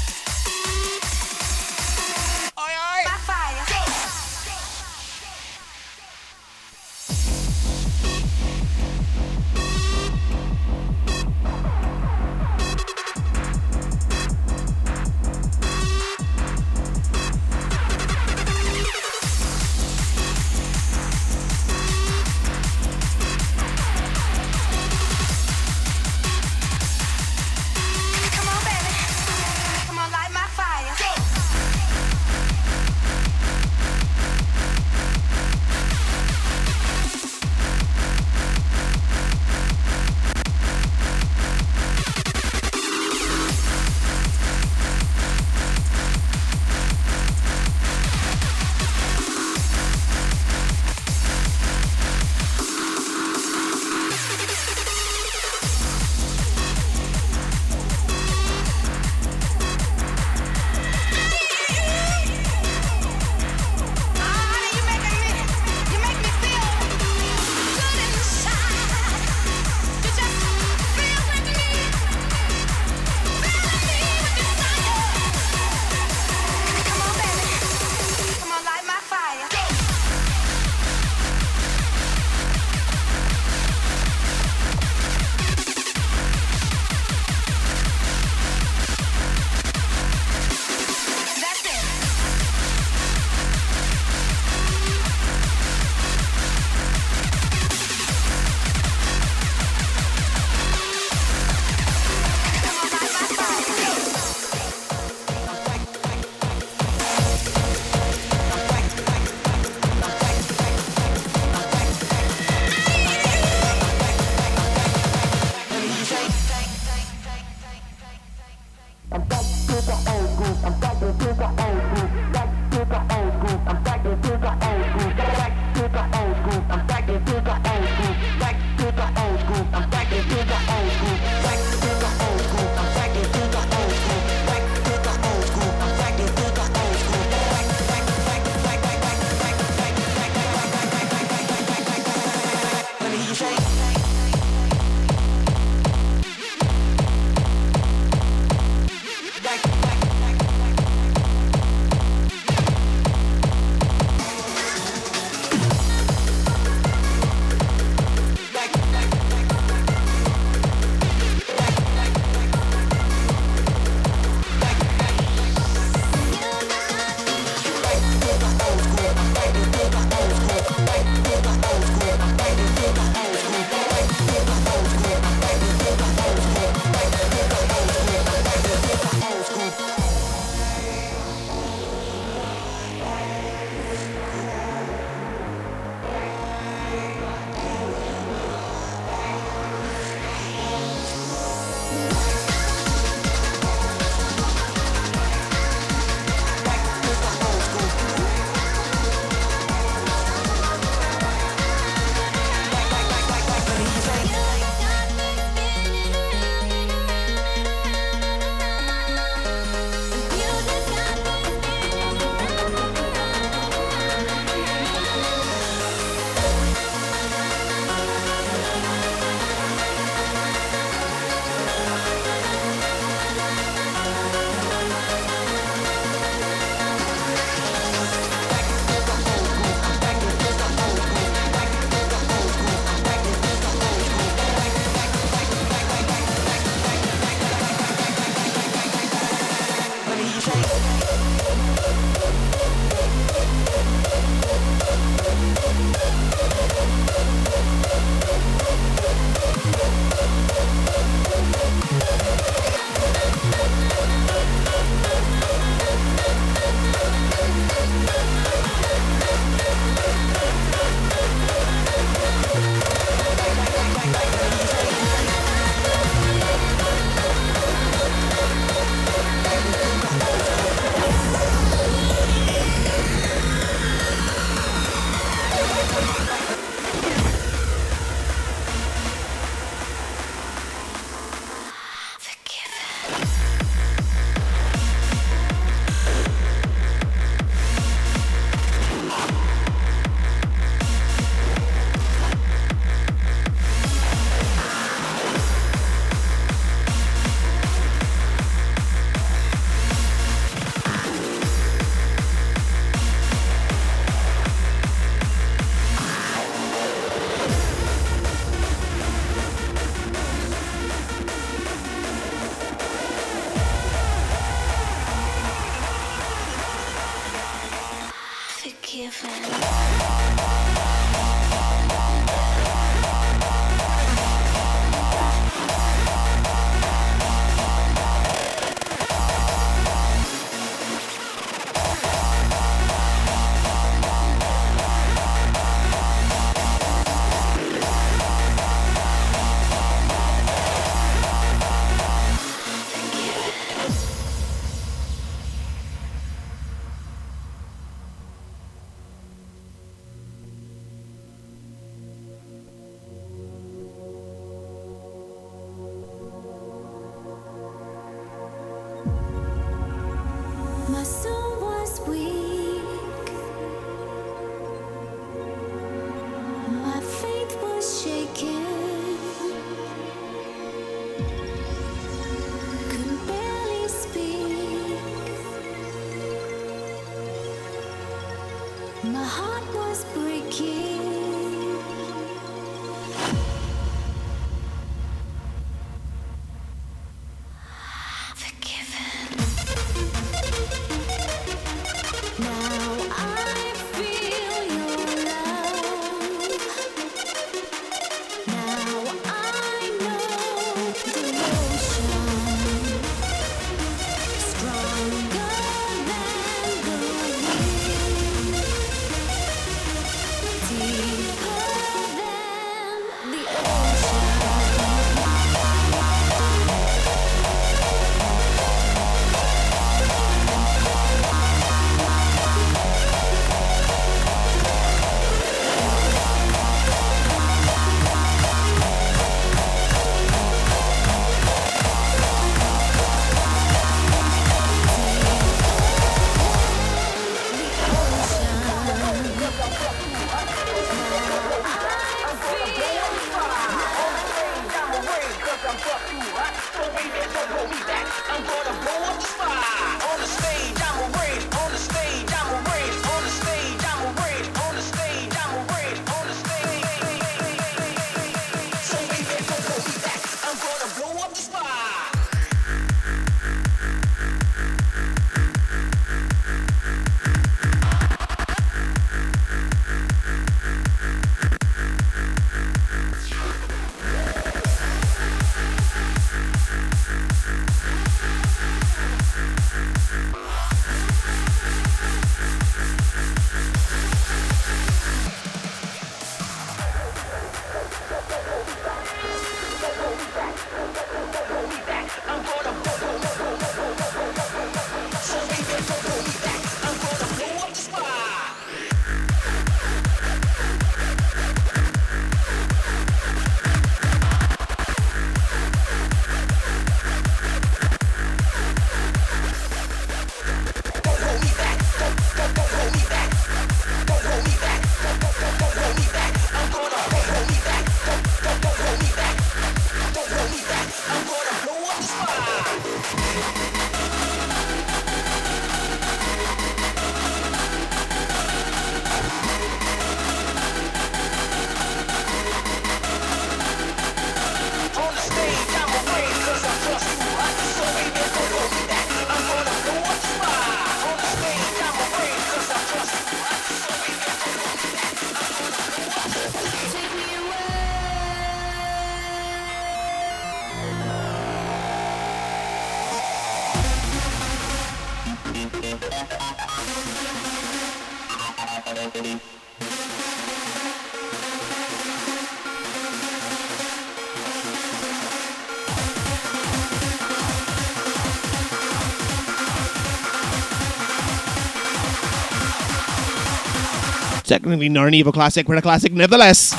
Technically 574.65 574.89
not 574.89 575.07
an 575.07 575.13
Evo 575.13 575.31
classic, 575.31 575.67
but 575.67 575.77
a 575.77 575.81
classic 575.83 576.11
nevertheless. 576.11 576.73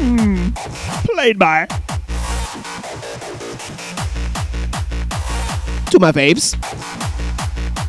Hmm. 0.00 0.48
Played 1.12 1.38
by. 1.38 1.66
To 5.90 5.98
my 6.00 6.10
faves. 6.10 6.54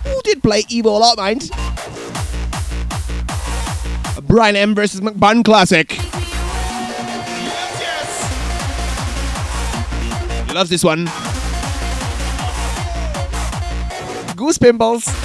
Who 0.04 0.22
did 0.24 0.44
play 0.44 0.64
Evo 0.64 0.88
a 0.88 0.90
lot, 0.90 1.18
mind? 1.18 1.50
Brian 4.28 4.58
M 4.58 4.76
versus 4.76 5.00
McBun 5.00 5.46
classic. 5.46 5.98
Loves 10.60 10.70
this 10.70 10.84
one. 10.84 11.06
Goose 14.36 14.58
pimples. 14.58 15.19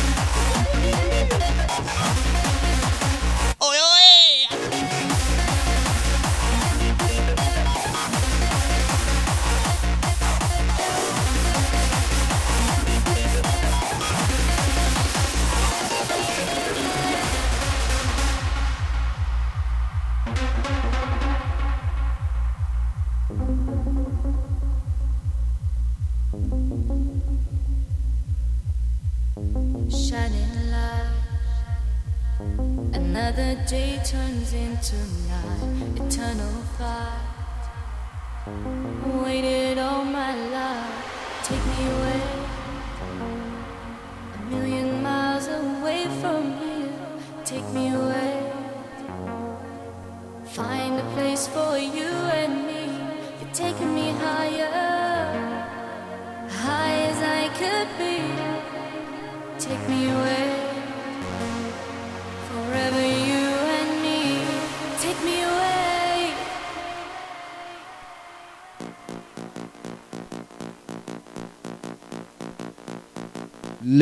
Turns 34.84 34.92
into 34.92 35.30
night. 35.30 36.12
Eternal 36.12 36.62
fight. 36.76 37.23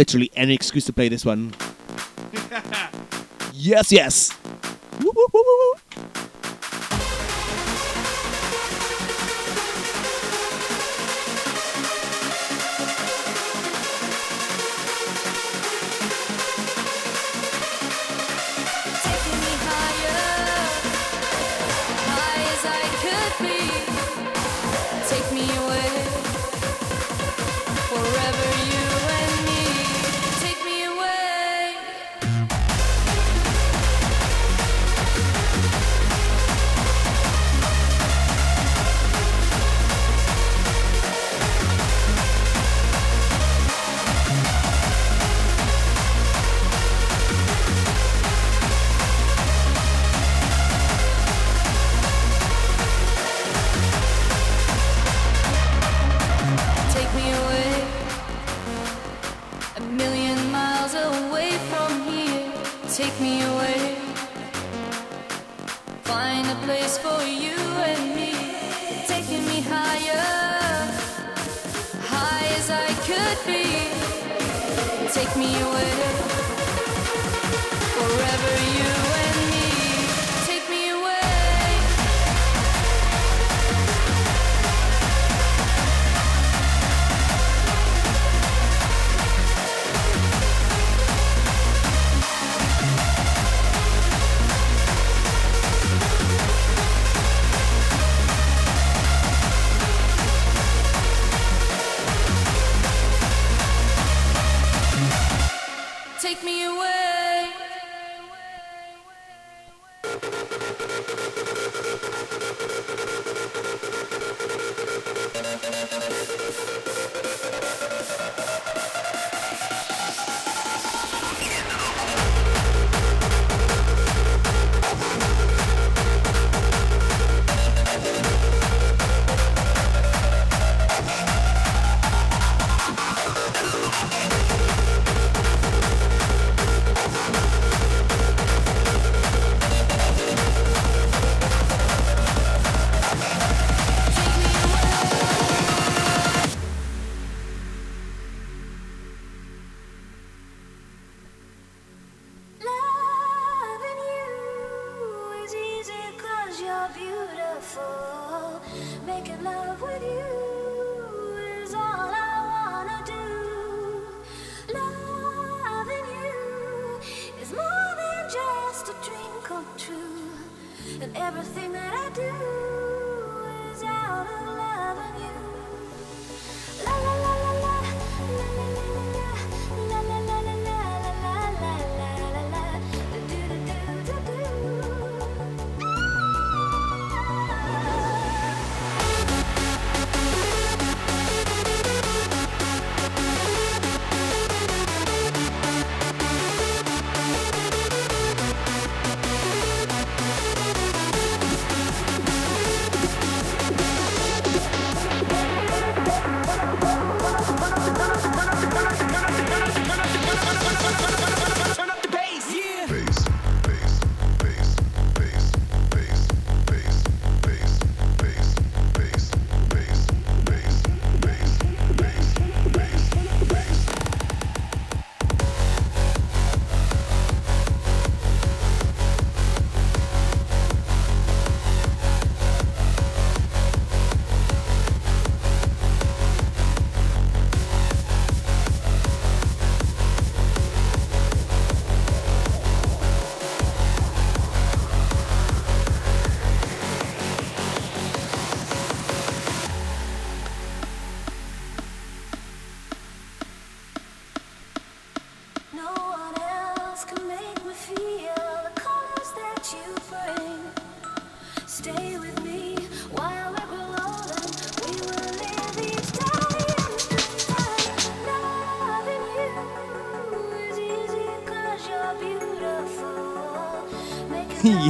literally 0.03 0.33
any 0.35 0.53
excuse 0.53 0.85
to 0.85 0.93
play 0.93 1.09
this 1.09 1.25
one. 1.25 1.55
yes, 3.53 3.93
yes. 3.93 4.37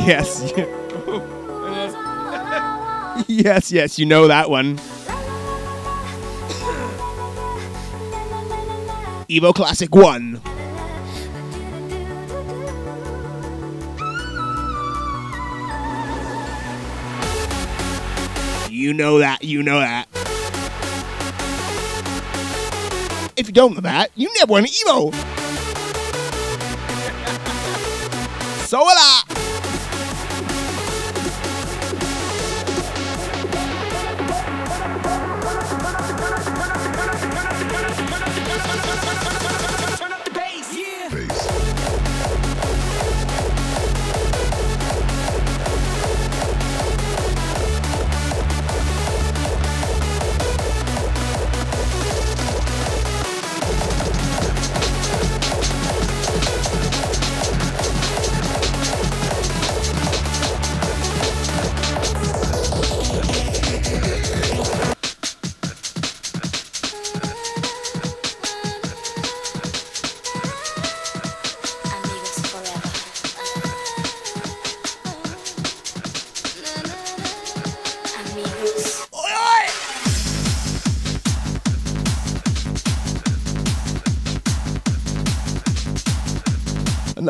Yes. 0.05 0.43
yes, 3.29 3.71
yes, 3.71 4.01
you 4.01 4.07
know 4.07 4.27
that 4.27 4.51
one. 4.51 4.79
Evo 9.29 9.55
Classic 9.55 9.95
1. 9.95 10.41
You 18.69 18.93
know 18.93 19.19
that, 19.19 19.45
you 19.45 19.63
know 19.63 19.79
that. 19.79 20.09
If 23.37 23.47
you 23.47 23.53
don't 23.53 23.75
know 23.75 23.81
that, 23.83 24.11
you 24.17 24.35
never 24.35 24.51
won 24.51 24.65
Evo. 24.65 25.15
so 28.67 28.81
will 28.81 28.89
I. 28.89 29.22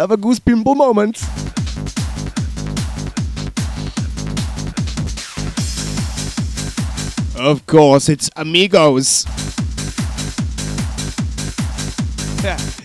Another 0.03 0.17
goose 0.17 0.41
pimple 0.41 0.75
moment. 0.75 1.23
Of 7.39 7.65
course, 7.69 8.09
it's 8.09 8.29
Amigos. 8.35 9.27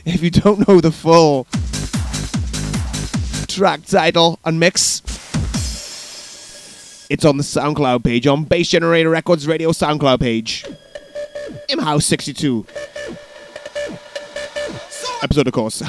If 0.05 0.21
you 0.21 0.29
don't 0.29 0.67
know 0.67 0.79
the 0.79 0.91
full 0.91 1.47
track 3.47 3.83
title 3.85 4.39
and 4.45 4.59
mix, 4.59 5.01
it's 7.09 7.25
on 7.25 7.37
the 7.37 7.43
SoundCloud 7.43 8.03
page, 8.03 8.27
on 8.27 8.43
Bass 8.43 8.69
Generator 8.69 9.09
Records 9.09 9.47
Radio 9.47 9.71
SoundCloud 9.71 10.19
page. 10.19 10.65
In 11.67 11.79
House 11.79 12.05
62. 12.05 12.67
Episode, 15.23 15.47
of 15.47 15.53
course. 15.53 15.81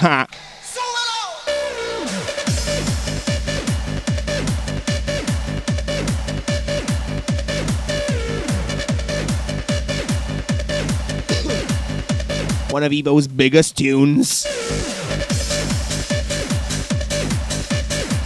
One 12.79 12.85
of 12.85 12.93
Evo's 12.93 13.27
biggest 13.27 13.77
tunes. 13.77 14.47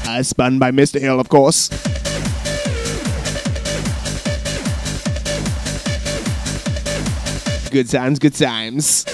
As 0.06 0.28
spun 0.28 0.58
by 0.58 0.70
Mr. 0.70 1.00
Hill, 1.00 1.18
of 1.18 1.30
course. 1.30 1.70
Good 7.70 7.88
times, 7.88 8.18
good 8.18 8.34
times. 8.34 9.06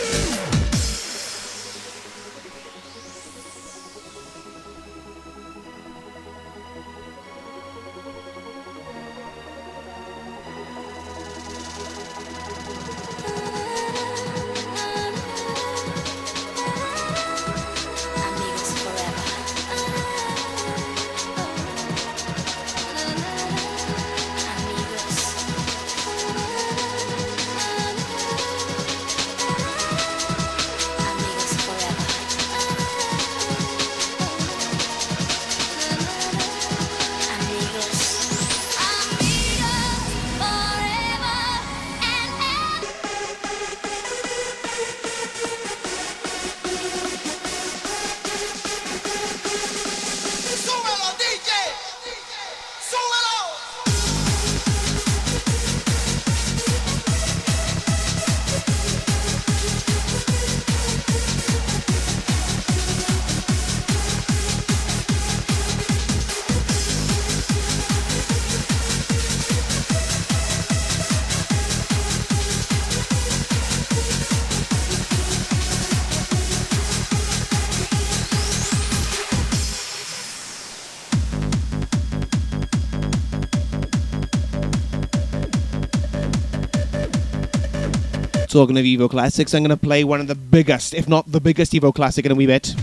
Talking 88.59 88.77
of 88.77 88.85
Evo 88.85 89.09
Classics, 89.09 89.55
I'm 89.55 89.63
going 89.63 89.71
to 89.71 89.77
play 89.77 90.03
one 90.03 90.21
of 90.21 90.27
the 90.27 90.35
biggest, 90.35 90.93
if 90.93 91.09
not 91.09 91.31
the 91.31 91.41
biggest 91.41 91.73
Evo 91.75 91.95
Classic 91.95 92.27
in 92.27 92.33
a 92.33 92.35
wee 92.35 92.45
bit. 92.45 92.75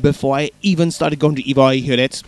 Before 0.00 0.36
I 0.36 0.52
even 0.62 0.92
started 0.92 1.18
going 1.18 1.34
to 1.34 1.42
Evo, 1.42 1.64
I 1.64 1.84
heard 1.84 1.98
it. 1.98 2.22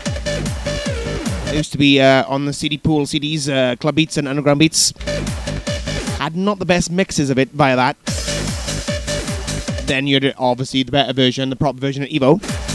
It 1.47 1.55
used 1.55 1.71
to 1.71 1.79
be 1.79 2.01
uh, 2.01 2.25
on 2.27 2.47
the 2.47 2.53
CD 2.53 2.79
Pool 2.79 3.03
CDs, 3.07 3.49
uh, 3.49 3.77
Club 3.77 3.95
Beats 3.95 4.17
and 4.17 4.27
Underground 4.27 4.59
Beats. 4.59 4.93
Had 6.19 6.35
not 6.35 6.59
the 6.59 6.67
best 6.67 6.91
mixes 6.91 7.31
of 7.31 7.39
it 7.39 7.51
via 7.51 7.77
that. 7.77 7.97
Then 9.87 10.09
you 10.09 10.17
had 10.17 10.35
obviously 10.37 10.83
the 10.83 10.91
better 10.91 11.13
version, 11.13 11.49
the 11.51 11.55
proper 11.55 11.79
version 11.79 12.03
of 12.03 12.09
Evo 12.09 12.66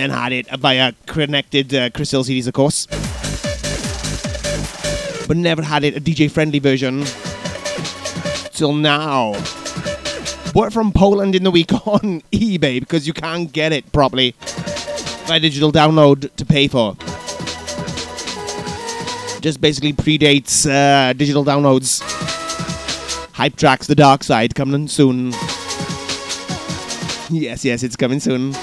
then 0.00 0.10
had 0.10 0.32
it 0.32 0.48
via 0.58 0.92
connected 1.06 1.74
uh, 1.74 1.90
Crystal 1.90 2.22
CDs, 2.24 2.46
of 2.46 2.54
course. 2.54 2.86
But 5.26 5.36
never 5.36 5.62
had 5.62 5.84
it 5.84 5.96
a 5.96 6.00
DJ 6.00 6.30
friendly 6.30 6.58
version 6.58 7.04
till 8.52 8.72
now. 8.72 9.32
Bought 10.54 10.72
from 10.72 10.90
Poland 10.92 11.34
in 11.34 11.44
the 11.44 11.50
week 11.50 11.72
on 11.86 12.22
eBay 12.32 12.80
because 12.80 13.06
you 13.06 13.12
can't 13.12 13.52
get 13.52 13.72
it 13.72 13.92
properly 13.92 14.34
by 15.28 15.38
digital 15.38 15.70
download 15.70 16.34
to 16.36 16.46
pay 16.46 16.66
for. 16.66 16.94
Just 19.40 19.60
basically 19.60 19.92
predates 19.92 20.68
uh, 20.68 21.12
digital 21.12 21.44
downloads. 21.44 22.02
Hype 23.34 23.56
tracks, 23.56 23.86
The 23.86 23.94
Dark 23.94 24.24
Side 24.24 24.54
coming 24.54 24.88
soon. 24.88 25.32
Yes, 27.30 27.64
yes, 27.64 27.82
it's 27.82 27.96
coming 27.96 28.18
soon. 28.20 28.54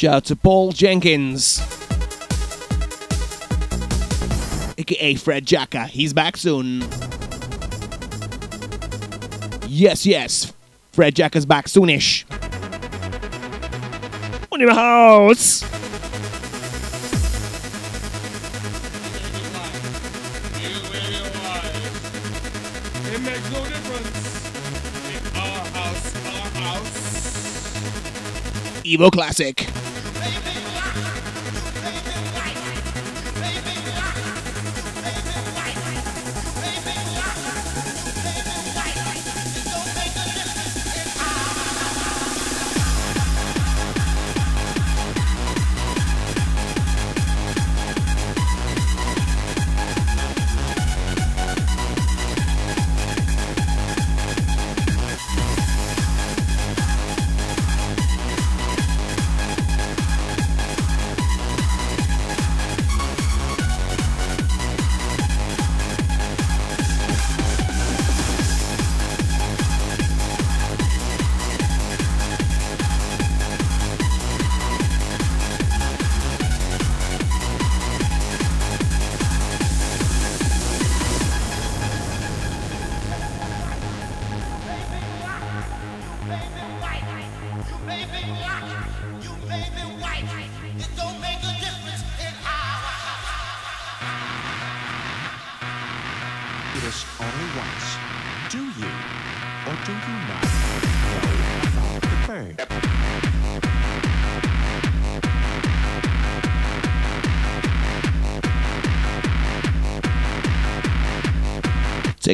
Shout 0.00 0.14
out 0.14 0.24
to 0.24 0.36
Paul 0.36 0.72
Jenkins, 0.72 1.60
aka 4.78 5.14
Fred 5.16 5.44
Jacka. 5.44 5.84
He's 5.88 6.14
back 6.14 6.38
soon. 6.38 6.80
Yes, 9.68 10.06
yes. 10.06 10.54
Fred 10.92 11.14
Jack 11.14 11.36
is 11.36 11.44
back 11.44 11.66
soonish. 11.66 12.24
On 14.50 14.58
in 14.58 14.68
the 14.68 14.74
house. 14.74 15.62
It 28.82 28.98
makes 28.98 29.79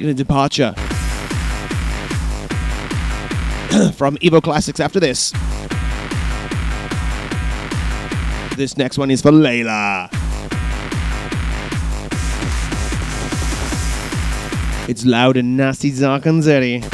Taking 0.06 0.20
a 0.20 0.24
departure 0.24 0.72
from 3.94 4.16
Evo 4.18 4.40
Classics 4.40 4.78
after 4.78 5.00
this. 5.00 5.32
This 8.56 8.76
next 8.76 8.98
one 8.98 9.10
is 9.10 9.20
for 9.20 9.32
Layla. 9.32 10.08
It's 14.88 15.04
loud 15.04 15.36
and 15.36 15.56
nasty, 15.56 15.90
dirty. 15.90 16.84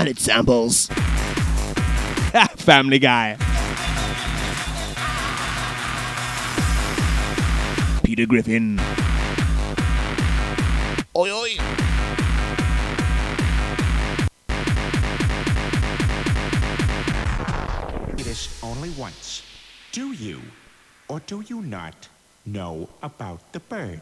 And 0.00 0.08
it 0.08 0.18
samples. 0.18 0.88
Family 2.56 2.98
Guy. 2.98 3.36
Peter 8.02 8.26
Griffin. 8.26 8.80
Know 22.46 22.88
about 23.02 23.52
the 23.52 23.60
bird? 23.60 24.00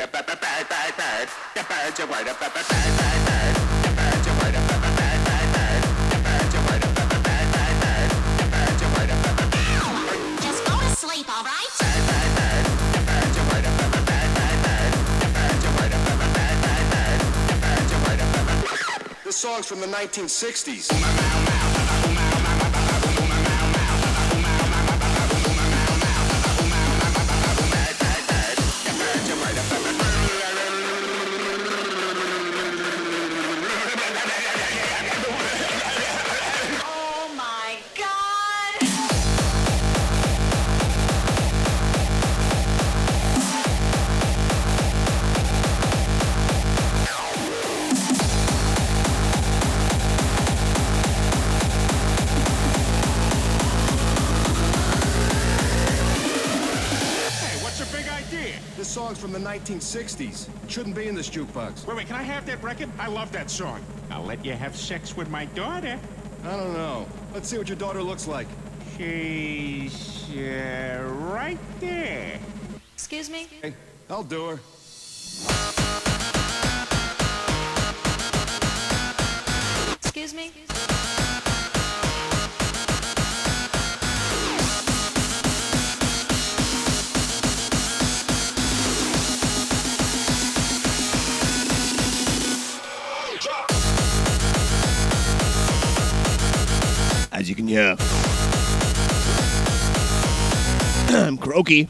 Just 10.40 10.65
go 10.65 10.78
to 10.78 10.97
sleep, 10.97 11.28
all 11.28 11.44
right? 11.44 11.69
This 19.24 19.36
song's 19.36 19.66
from 19.66 19.81
the 19.81 19.86
1960s. 19.86 21.48
1960s. 59.69 60.49
It 60.65 60.70
shouldn't 60.70 60.97
be 60.97 61.09
in 61.09 61.15
this 61.15 61.28
jukebox. 61.28 61.86
Wait, 61.86 61.97
wait, 61.97 62.07
can 62.07 62.16
I 62.16 62.23
have 62.23 62.47
that 62.47 62.62
record? 62.62 62.90
I 62.99 63.09
love 63.09 63.31
that 63.32 63.51
song. 63.51 63.81
I'll 64.11 64.24
let 64.24 64.45
you 64.45 64.53
have 64.53 64.74
sex 64.74 65.16
with 65.16 65.28
my 65.28 65.45
daughter. 65.47 65.99
I 66.45 66.57
don't 66.57 66.73
know. 66.73 67.07
Let's 67.35 67.49
see 67.49 67.59
what 67.59 67.69
your 67.69 67.77
daughter 67.77 68.03
looks 68.03 68.27
like. 68.27 68.47
She's 68.97 70.31
uh, 70.31 71.07
right 71.31 71.59
there. 71.81 72.39
Excuse 72.95 73.28
me? 73.28 73.47
Hey, 73.62 73.74
I'll 74.09 74.24
do 74.24 74.47
her. 74.47 74.61
Hear. 97.69 97.97
I'm 101.11 101.36
croaky. 101.36 101.86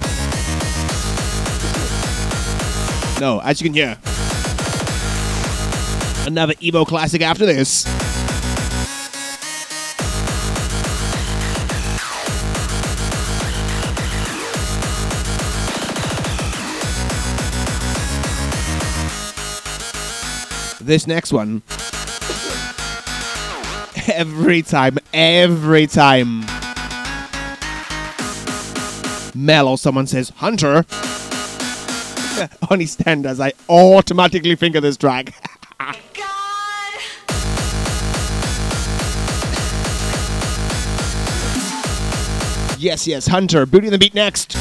No, 3.20 3.40
as 3.44 3.60
you 3.60 3.68
can 3.68 3.74
hear. 3.74 3.96
Another 6.26 6.54
Evo 6.54 6.84
classic 6.84 7.22
after 7.22 7.46
this. 7.46 7.84
This 20.80 21.06
next 21.06 21.32
one. 21.32 21.62
Every 24.14 24.62
time, 24.62 24.97
every 25.12 25.86
time. 25.86 26.44
Mel 29.34 29.68
or 29.68 29.78
someone 29.78 30.06
says 30.06 30.30
Hunter. 30.36 30.84
on 32.70 32.80
his 32.80 32.92
standards, 32.92 33.40
I 33.40 33.52
automatically 33.68 34.54
of 34.74 34.82
this 34.82 34.96
track. 34.96 35.34
yes, 42.78 43.06
yes, 43.06 43.26
Hunter. 43.26 43.66
Booty 43.66 43.88
the 43.90 43.98
beat 43.98 44.14
next. 44.14 44.56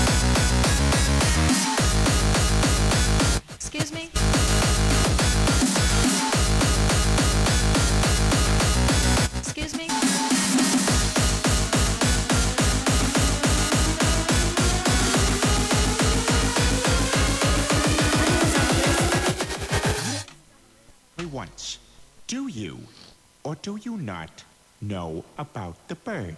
know 24.88 25.24
about 25.38 25.76
the 25.88 25.96
bird. 25.96 26.36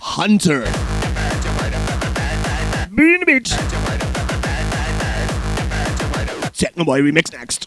Hunter. 0.00 0.60
The 0.60 1.12
bird's 1.14 1.46
bitch. 3.26 3.50
Techno 6.52 6.84
Boy 6.84 7.00
remix 7.00 7.32
next. 7.32 7.66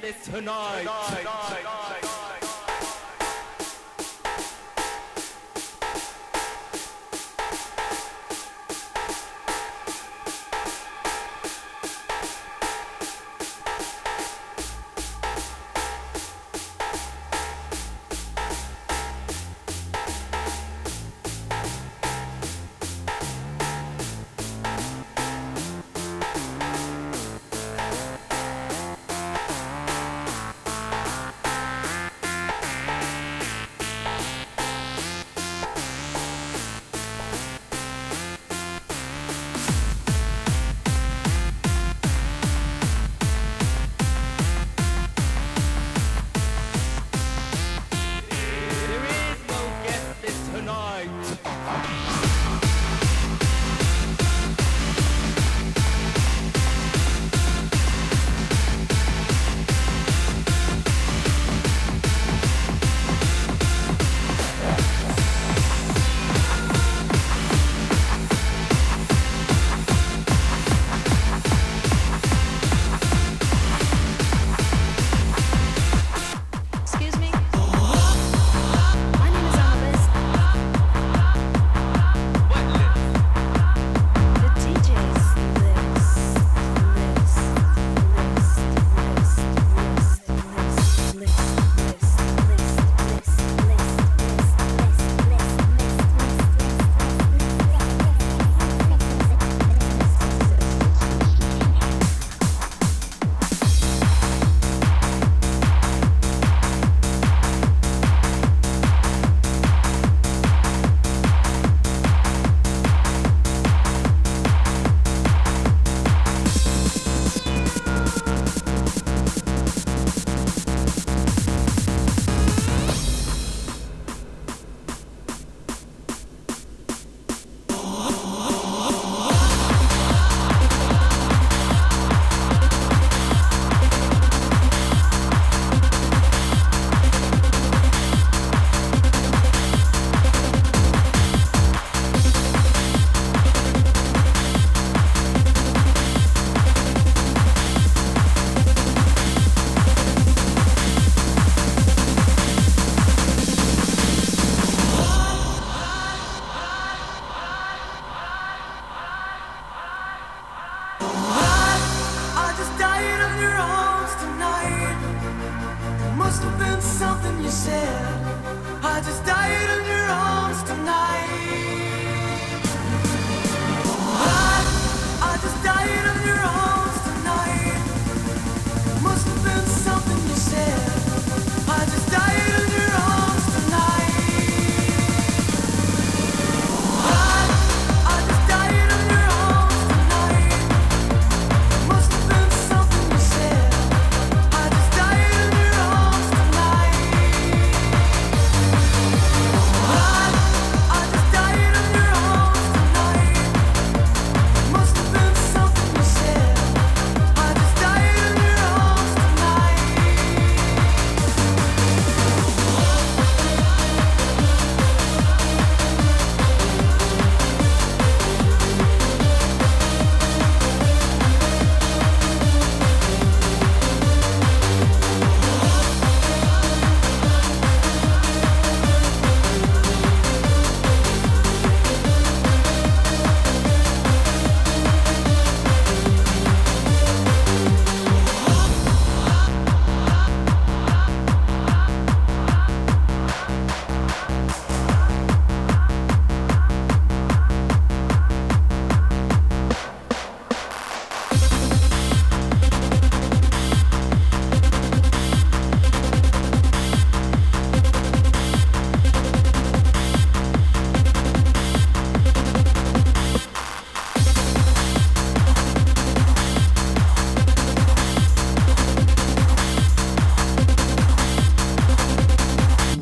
this 0.00 0.24
tonight. 0.24 0.80
tonight, 0.80 1.18
tonight, 1.18 1.56
tonight. 1.58 1.85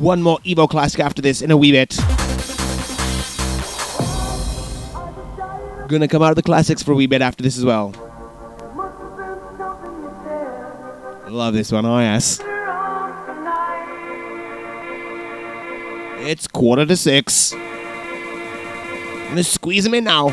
One 0.05 0.21
more 0.21 0.37
Evo 0.45 0.69
classic 0.69 0.99
after 0.99 1.19
this 1.19 1.41
in 1.41 1.49
a 1.49 1.57
wee 1.57 1.71
bit. 1.71 1.97
Gonna 5.87 6.07
come 6.07 6.21
out 6.21 6.29
of 6.29 6.35
the 6.35 6.43
classics 6.43 6.83
for 6.83 6.91
a 6.91 6.95
wee 6.95 7.07
bit 7.07 7.23
after 7.23 7.41
this 7.41 7.57
as 7.57 7.65
well. 7.65 7.91
Love 11.27 11.55
this 11.55 11.71
one, 11.71 11.87
oh 11.87 11.99
yes. 11.99 12.39
It's 16.19 16.47
quarter 16.47 16.85
to 16.85 16.95
six. 16.95 17.53
I'm 17.53 19.29
gonna 19.29 19.43
squeeze 19.43 19.87
him 19.87 19.95
in 19.95 20.03
now. 20.03 20.29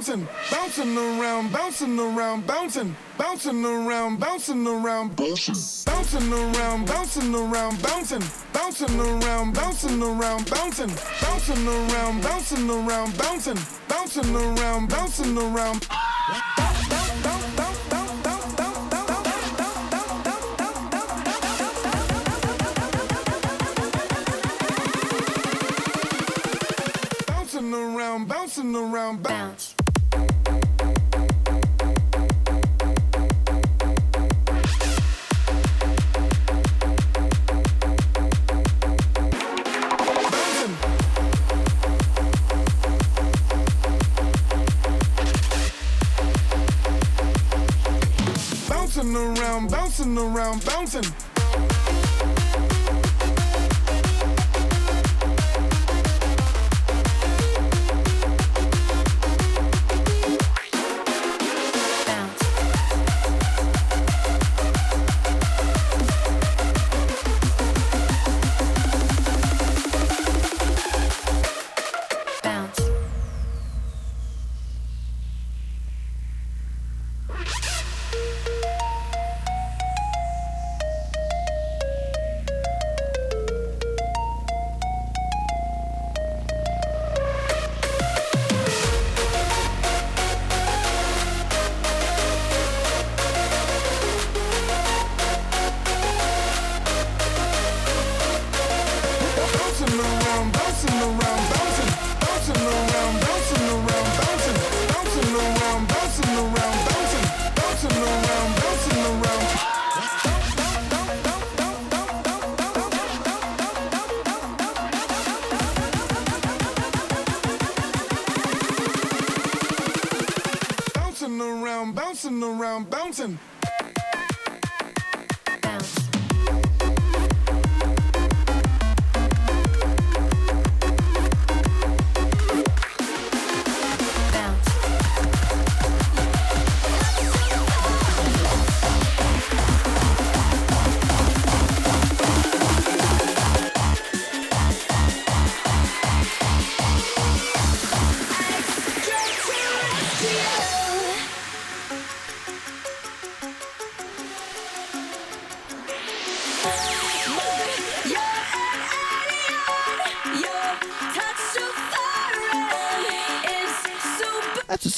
Bouncing, 0.00 0.26
bouncing 0.50 0.96
around, 0.96 1.52
bouncing 1.52 1.98
around, 1.98 2.46
bouncing, 2.46 2.96
bouncing 3.18 3.64
around, 3.66 4.18
bouncing 4.18 4.66
around, 4.66 5.14
bouncing, 5.14 5.54
bouncing 5.84 6.32
around, 6.32 6.86
bouncing 6.86 7.34
around, 7.34 7.82
bouncing, 7.82 8.22
bouncing 8.50 8.98
around, 8.98 9.52
bouncing 9.52 10.02
around, 10.02 10.48
bouncing, 10.48 10.90
bouncing 11.20 11.68
around, 11.68 12.22
bouncing 12.22 12.70
around, 12.70 13.18
bouncing, 13.18 13.58
bouncing 13.88 14.34
around, 14.34 14.88
bouncing 14.88 15.36
around. 15.36 15.86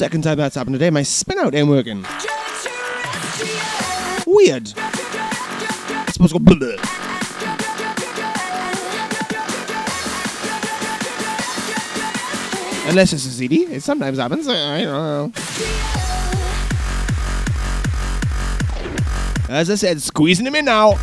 second 0.02 0.22
time 0.22 0.36
that's 0.36 0.56
happened 0.56 0.74
today. 0.74 0.90
My 0.90 1.04
spin 1.04 1.38
out 1.38 1.54
ain't 1.54 1.68
working. 1.68 2.04
Weird. 4.26 4.64
It's 4.64 6.14
supposed 6.14 6.32
to 6.34 6.40
go 6.40 6.44
blah. 6.44 6.76
Unless 12.88 13.12
it's 13.12 13.26
a 13.26 13.30
CD, 13.30 13.62
it 13.66 13.84
sometimes 13.84 14.18
happens. 14.18 14.48
I 14.48 14.82
don't 14.82 14.92
know. 14.92 15.32
As 19.48 19.70
I 19.70 19.76
said, 19.76 20.02
squeezing 20.02 20.48
him 20.48 20.56
in 20.56 20.64
now. 20.64 20.98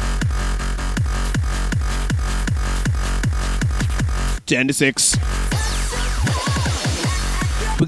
10 4.46 4.68
to 4.68 4.74
6. 4.74 5.09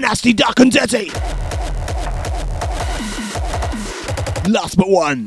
Nasty 0.00 0.32
Duck 0.32 0.60
and 0.60 0.72
Dirty. 0.72 1.10
Last 4.48 4.76
but 4.76 4.88
one. 4.88 5.26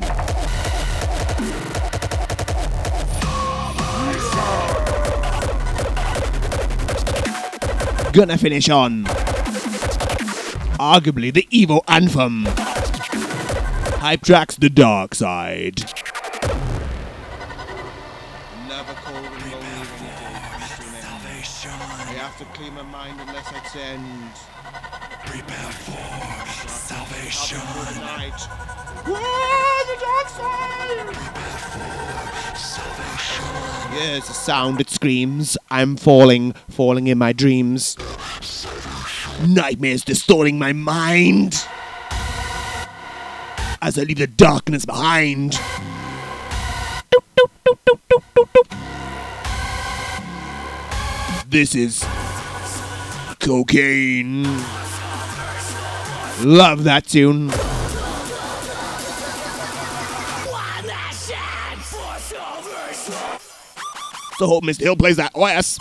Gonna 8.14 8.38
finish 8.38 8.70
on 8.70 9.06
arguably 10.82 11.32
the 11.32 11.48
Evo 11.52 11.84
anthem. 11.88 12.46
Hypetraxx 14.02 14.60
the 14.60 14.70
dark 14.70 15.14
side. 15.14 15.86
to 22.38 22.46
clean 22.58 22.74
my 22.74 22.82
mind 22.82 23.20
unless 23.22 23.46
I 23.54 23.64
send. 23.68 24.51
Prepare 27.32 27.60
for 27.62 27.86
salvation. 27.86 28.02
Night. 28.02 28.48
the 29.06 29.98
dark 30.02 30.28
side. 30.28 30.72
Yes, 33.94 34.30
a 34.30 34.34
sound 34.34 34.82
it 34.82 34.90
screams. 34.90 35.58
I'm 35.70 35.96
falling, 35.96 36.52
falling 36.70 37.08
in 37.08 37.18
my 37.18 37.32
dreams. 37.32 37.96
Nightmares 39.48 40.04
distorting 40.04 40.60
my 40.60 40.74
mind. 40.74 41.66
As 43.82 43.98
I 43.98 44.04
leave 44.04 44.18
the 44.18 44.28
darkness 44.28 44.86
behind. 44.86 45.58
This 51.48 51.76
is 51.76 52.06
cocaine. 53.40 54.46
Love 56.40 56.84
that 56.86 57.06
tune. 57.06 57.50
So 64.38 64.48
hope 64.48 64.64
Mr. 64.64 64.82
Hill 64.82 64.96
plays 64.96 65.18
that. 65.18 65.32
Yes. 65.36 65.78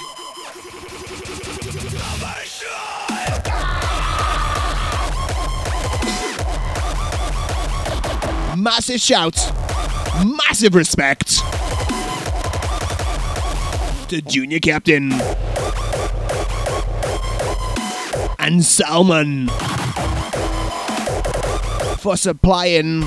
Massive 8.55 9.01
shout, 9.01 9.37
massive 10.27 10.75
respect 10.75 11.39
to 14.11 14.21
Junior 14.21 14.59
Captain 14.59 15.13
and 18.39 18.63
Salmon 18.63 19.49
for 22.01 22.17
supplying 22.17 23.07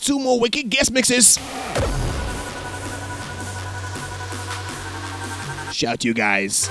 two 0.00 0.18
more 0.18 0.40
wicked 0.40 0.68
guest 0.68 0.90
mixes. 0.90 1.38
Shout 5.72 6.00
to 6.00 6.08
you 6.08 6.14
guys. 6.14 6.68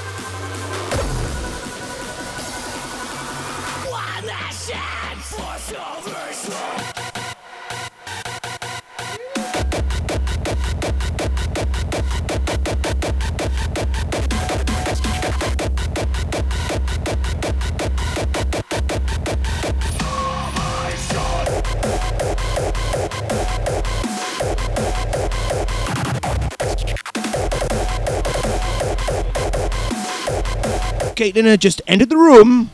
Caitlin 31.22 31.46
had 31.46 31.62
just 31.62 31.84
entered 31.86 32.10
the 32.10 32.18
room. 32.18 32.72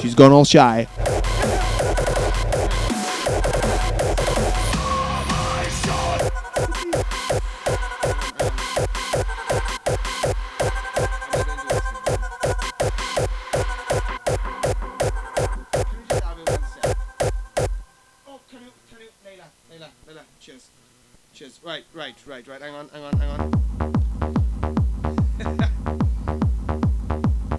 She's 0.00 0.14
gone 0.14 0.30
all 0.30 0.44
shy. 0.44 0.86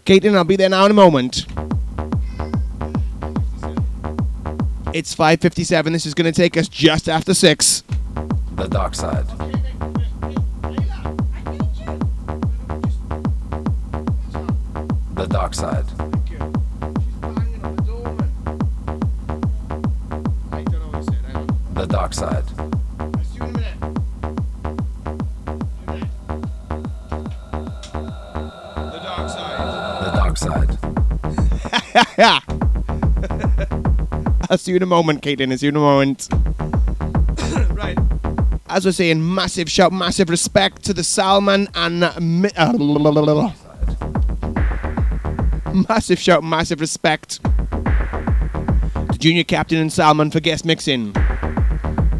Caitlin, 0.08 0.36
I'll 0.36 0.46
be 0.46 0.56
there 0.56 0.70
now 0.70 0.86
in 0.86 0.92
a 0.92 0.94
moment. 0.94 1.46
It's 4.94 5.14
5.57. 5.14 5.92
This 5.92 6.06
is 6.06 6.14
going 6.14 6.32
to 6.32 6.32
take 6.32 6.56
us 6.56 6.70
just 6.70 7.10
after 7.10 7.34
6. 7.34 7.84
The 8.56 8.68
dark 8.70 8.96
side. 8.96 9.28
The 15.16 15.28
dark 15.28 15.54
side. 15.54 15.86
The 21.74 21.86
dark 21.86 22.14
side. 22.14 22.67
I'll 34.50 34.58
see 34.58 34.72
you 34.72 34.78
in 34.78 34.84
a 34.84 34.88
moment, 34.88 35.22
Caitlin. 35.24 35.52
I'll 35.52 35.58
see 35.58 35.66
you 35.66 35.72
in 35.72 35.76
a 35.76 35.80
moment. 35.80 36.30
right. 37.72 37.98
As 38.70 38.86
we're 38.86 38.92
saying, 38.92 39.34
massive 39.34 39.68
shout, 39.70 39.92
massive 39.92 40.30
respect 40.30 40.84
to 40.84 40.94
the 40.94 41.04
Salmon 41.04 41.68
and. 41.74 42.02
Mi- 42.20 42.52
uh, 42.56 42.74
massive 45.90 46.20
shout, 46.20 46.44
massive 46.44 46.80
respect 46.80 47.44
to 47.44 49.18
Junior 49.18 49.44
Captain 49.44 49.80
and 49.80 49.92
Salmon 49.92 50.30
for 50.30 50.40
guest 50.40 50.66
mixing 50.66 51.16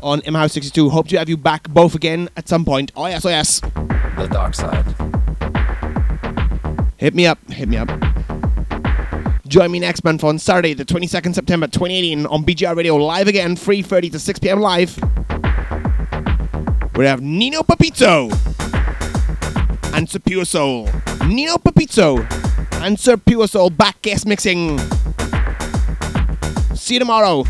on 0.02 0.22
M 0.22 0.34
House 0.34 0.54
62. 0.54 0.90
Hope 0.90 1.08
to 1.10 1.20
have 1.20 1.30
you 1.30 1.38
back 1.38 1.70
both 1.70 1.94
again 1.94 2.30
at 2.36 2.48
some 2.48 2.66
point. 2.66 2.92
Oh, 2.96 3.06
yes, 3.06 3.26
oh, 3.26 3.30
yes. 3.30 3.60
The 3.60 4.28
dark 4.32 4.56
side. 4.56 4.86
Hit 6.98 7.14
me 7.14 7.28
up, 7.28 7.38
hit 7.52 7.70
me 7.70 7.78
up. 7.78 8.07
Join 9.48 9.72
me 9.72 9.80
next 9.80 10.04
month 10.04 10.26
on 10.26 10.40
Saturday, 10.40 10.74
the 10.74 10.84
22nd 10.84 11.34
September 11.34 11.68
2018 11.68 12.26
on 12.26 12.44
BGR 12.44 12.76
Radio 12.76 12.98
live 12.98 13.30
again, 13.30 13.56
3.30 13.56 14.12
to 14.12 14.20
6 14.20 14.40
p.m. 14.40 14.60
live. 14.60 14.98
We 16.96 17.06
have 17.06 17.22
Nino 17.22 17.62
Papito 17.62 18.30
and 19.94 20.10
Sir 20.10 20.20
Pure 20.20 20.46
Soul. 20.46 20.90
Nino 21.26 21.56
Papito 21.56 22.30
and 22.82 23.00
Sir 23.00 23.16
Pure 23.16 23.48
Soul 23.48 23.70
back 23.70 24.02
guest 24.02 24.26
mixing. 24.26 24.80
See 26.76 26.96
you 26.96 27.00
tomorrow. 27.00 27.44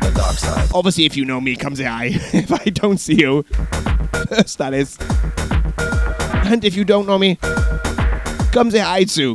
The 0.00 0.12
dark 0.14 0.36
side. 0.36 0.68
Obviously, 0.72 1.04
if 1.04 1.16
you 1.16 1.24
know 1.24 1.40
me, 1.40 1.56
come 1.56 1.74
say 1.74 1.84
hi. 1.84 2.06
if 2.32 2.52
I 2.52 2.70
don't 2.70 2.98
see 2.98 3.16
you, 3.16 3.42
first 4.28 4.58
that 4.58 4.72
is. 4.72 4.96
And 6.46 6.64
if 6.64 6.76
you 6.76 6.84
don't 6.84 7.06
know 7.06 7.18
me, 7.18 7.38
come 8.54 8.70
say 8.70 8.78
hi 8.78 9.02
too. 9.02 9.34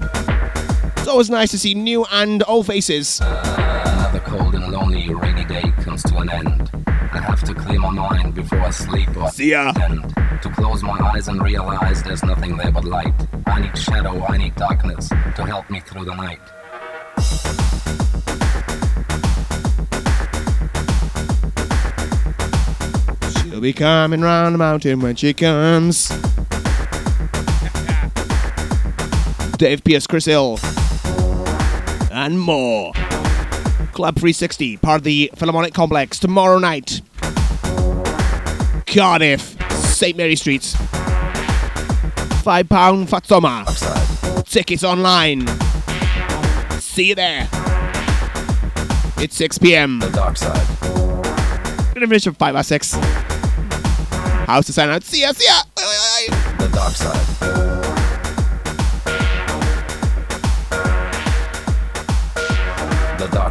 It's 0.96 1.08
always 1.10 1.30
nice 1.30 1.52
to 1.52 1.60
see 1.60 1.74
new 1.74 2.06
and 2.06 2.42
old 2.48 2.68
faces. 2.68 3.20
Another 3.20 4.22
cold 4.22 4.56
and 4.56 4.72
lonely 4.72 5.14
rainy 5.14 5.44
day 5.44 5.70
comes 5.82 6.04
to 6.04 6.16
an 6.20 6.30
end. 6.30 6.72
I 6.88 7.20
have 7.20 7.44
to 7.44 7.54
clear 7.54 7.80
my 7.80 7.90
mind 7.90 8.34
before 8.36 8.62
I 8.62 8.70
sleep 8.70 9.18
or 9.18 9.30
See 9.30 9.52
ya. 9.52 9.74
end. 9.82 10.16
To 10.42 10.50
close 10.50 10.84
my 10.84 10.98
eyes 11.14 11.28
and 11.28 11.42
realize 11.42 12.02
there's 12.02 12.24
nothing 12.24 12.56
there 12.56 12.72
but 12.72 12.86
light. 12.86 13.14
I 13.46 13.60
need 13.60 13.78
shadow, 13.78 14.24
I 14.24 14.38
need 14.38 14.56
darkness 14.56 15.10
to 15.10 15.46
help 15.46 15.70
me 15.70 15.82
through 15.82 16.06
the 16.06 16.16
night. 16.16 16.40
She'll 23.44 23.60
be 23.60 23.74
coming 23.74 24.22
round 24.22 24.54
the 24.56 24.60
mountain 24.60 25.02
when 25.02 25.18
she 25.18 25.34
comes. 25.34 26.10
Dave 29.60 29.84
FPS 29.84 30.08
Chris 30.08 30.24
Hill, 30.24 30.58
and 32.14 32.40
more. 32.40 32.94
Club 33.92 34.16
360, 34.16 34.78
part 34.78 35.00
of 35.00 35.04
the 35.04 35.30
Philharmonic 35.36 35.74
Complex, 35.74 36.18
tomorrow 36.18 36.60
night. 36.60 37.02
Cardiff, 38.88 39.58
St. 39.70 40.16
Mary 40.16 40.38
Street. 40.38 40.64
Five 42.42 42.70
pound 42.70 43.10
Fatsoma. 43.10 43.66
Tickets 44.46 44.86
online. 44.86 45.46
See 46.80 47.10
you 47.10 47.16
there. 47.16 47.50
It's 49.18 49.36
6 49.36 49.58
p.m. 49.58 50.00
The 50.00 50.10
dark 50.12 50.38
side. 50.38 50.66
Gonna 51.94 52.08
finish 52.08 52.28
at 52.28 52.38
5 52.38 52.56
or 52.56 52.64
6. 52.64 52.94
House 52.94 54.66
to 54.68 54.72
sign 54.72 54.88
out. 54.88 55.04
See 55.04 55.20
ya, 55.20 55.34
see 55.34 55.46
ya. 55.46 55.62
The 56.60 56.70
dark 56.72 56.94
side. 56.94 57.89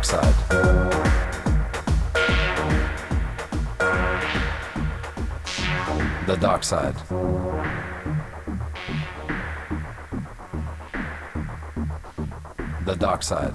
Side. 0.01 0.35
The 6.27 6.37
dark 6.41 6.63
side. 6.63 6.95
The 12.87 12.95
dark 12.95 13.23
side. 13.23 13.55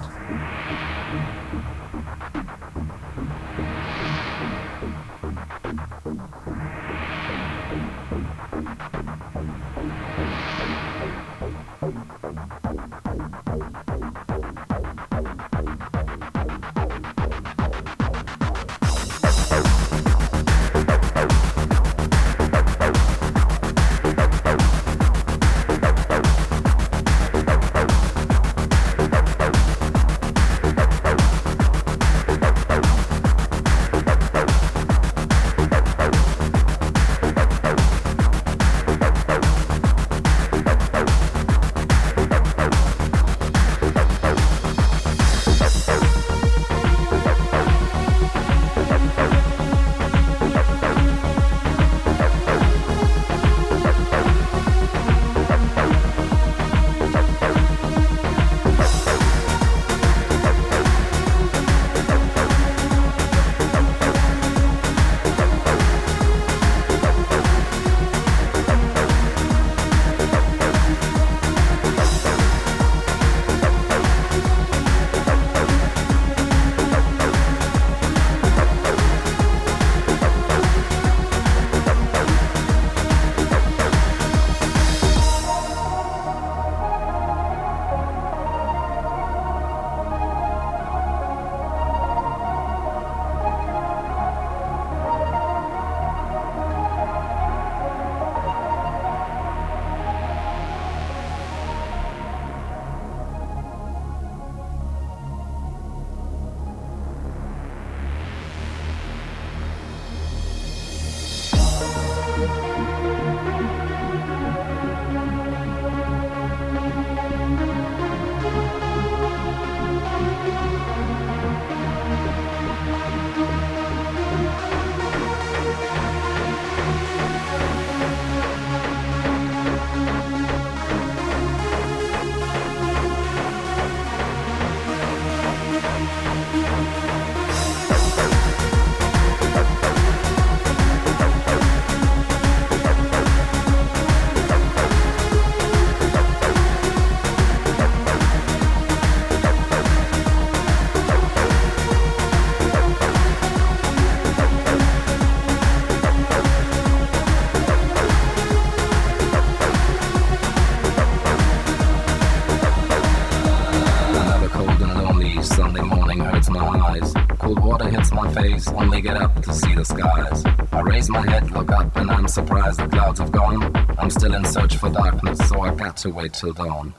I'm 172.24 172.28
surprised 172.28 172.80
the 172.80 172.88
clouds 172.88 173.20
have 173.20 173.30
gone. 173.32 173.70
I'm 173.98 174.08
still 174.08 174.32
in 174.32 174.46
search 174.46 174.78
for 174.78 174.88
darkness, 174.88 175.46
so 175.46 175.60
I 175.60 175.74
got 175.74 175.98
to 175.98 176.08
wait 176.08 176.32
till 176.32 176.54
dawn. 176.54 176.94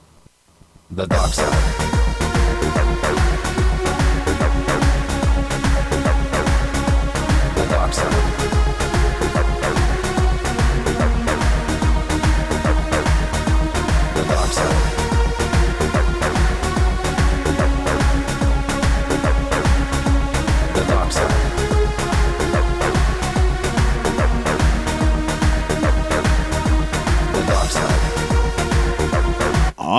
The 0.92 1.08
dark 1.08 1.34
side. 1.34 1.85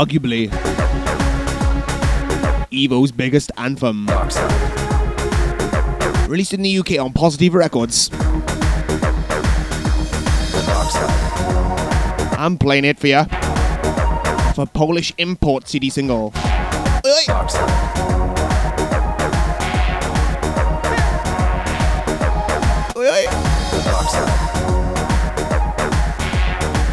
Arguably, 0.07 0.49
Evo's 2.71 3.11
biggest 3.11 3.51
anthem. 3.57 4.07
Released 6.29 6.55
in 6.55 6.63
the 6.63 6.79
UK 6.79 7.01
on 7.01 7.13
Positiva 7.13 7.55
Records. 7.55 8.11
I'm 12.39 12.57
playing 12.57 12.85
it 12.85 13.01
for 13.01 13.09
you. 13.09 13.25
For 14.55 14.65
Polish 14.67 15.13
import 15.19 15.67
CD 15.67 15.91
single. 15.91 16.33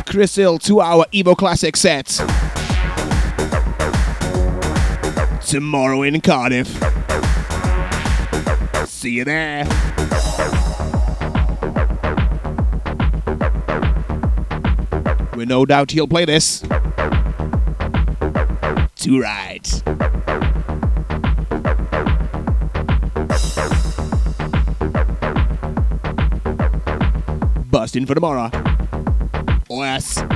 Chris 0.08 0.36
Hill, 0.36 0.58
two 0.58 0.82
hour 0.82 1.06
Evo 1.14 1.38
Classic 1.38 1.76
set. 1.78 2.33
Tomorrow 5.54 6.02
in 6.02 6.20
Cardiff. 6.20 6.68
See 8.88 9.12
you 9.12 9.24
there. 9.24 9.66
With 15.36 15.48
no 15.48 15.68
doubt 15.68 15.92
he'll 15.92 16.08
play 16.08 16.26
this. 16.26 16.62
To 18.96 19.22
right. 19.22 19.84
Busting 27.70 28.08
for 28.08 28.16
tomorrow. 28.16 28.50
Yes. 29.70 30.33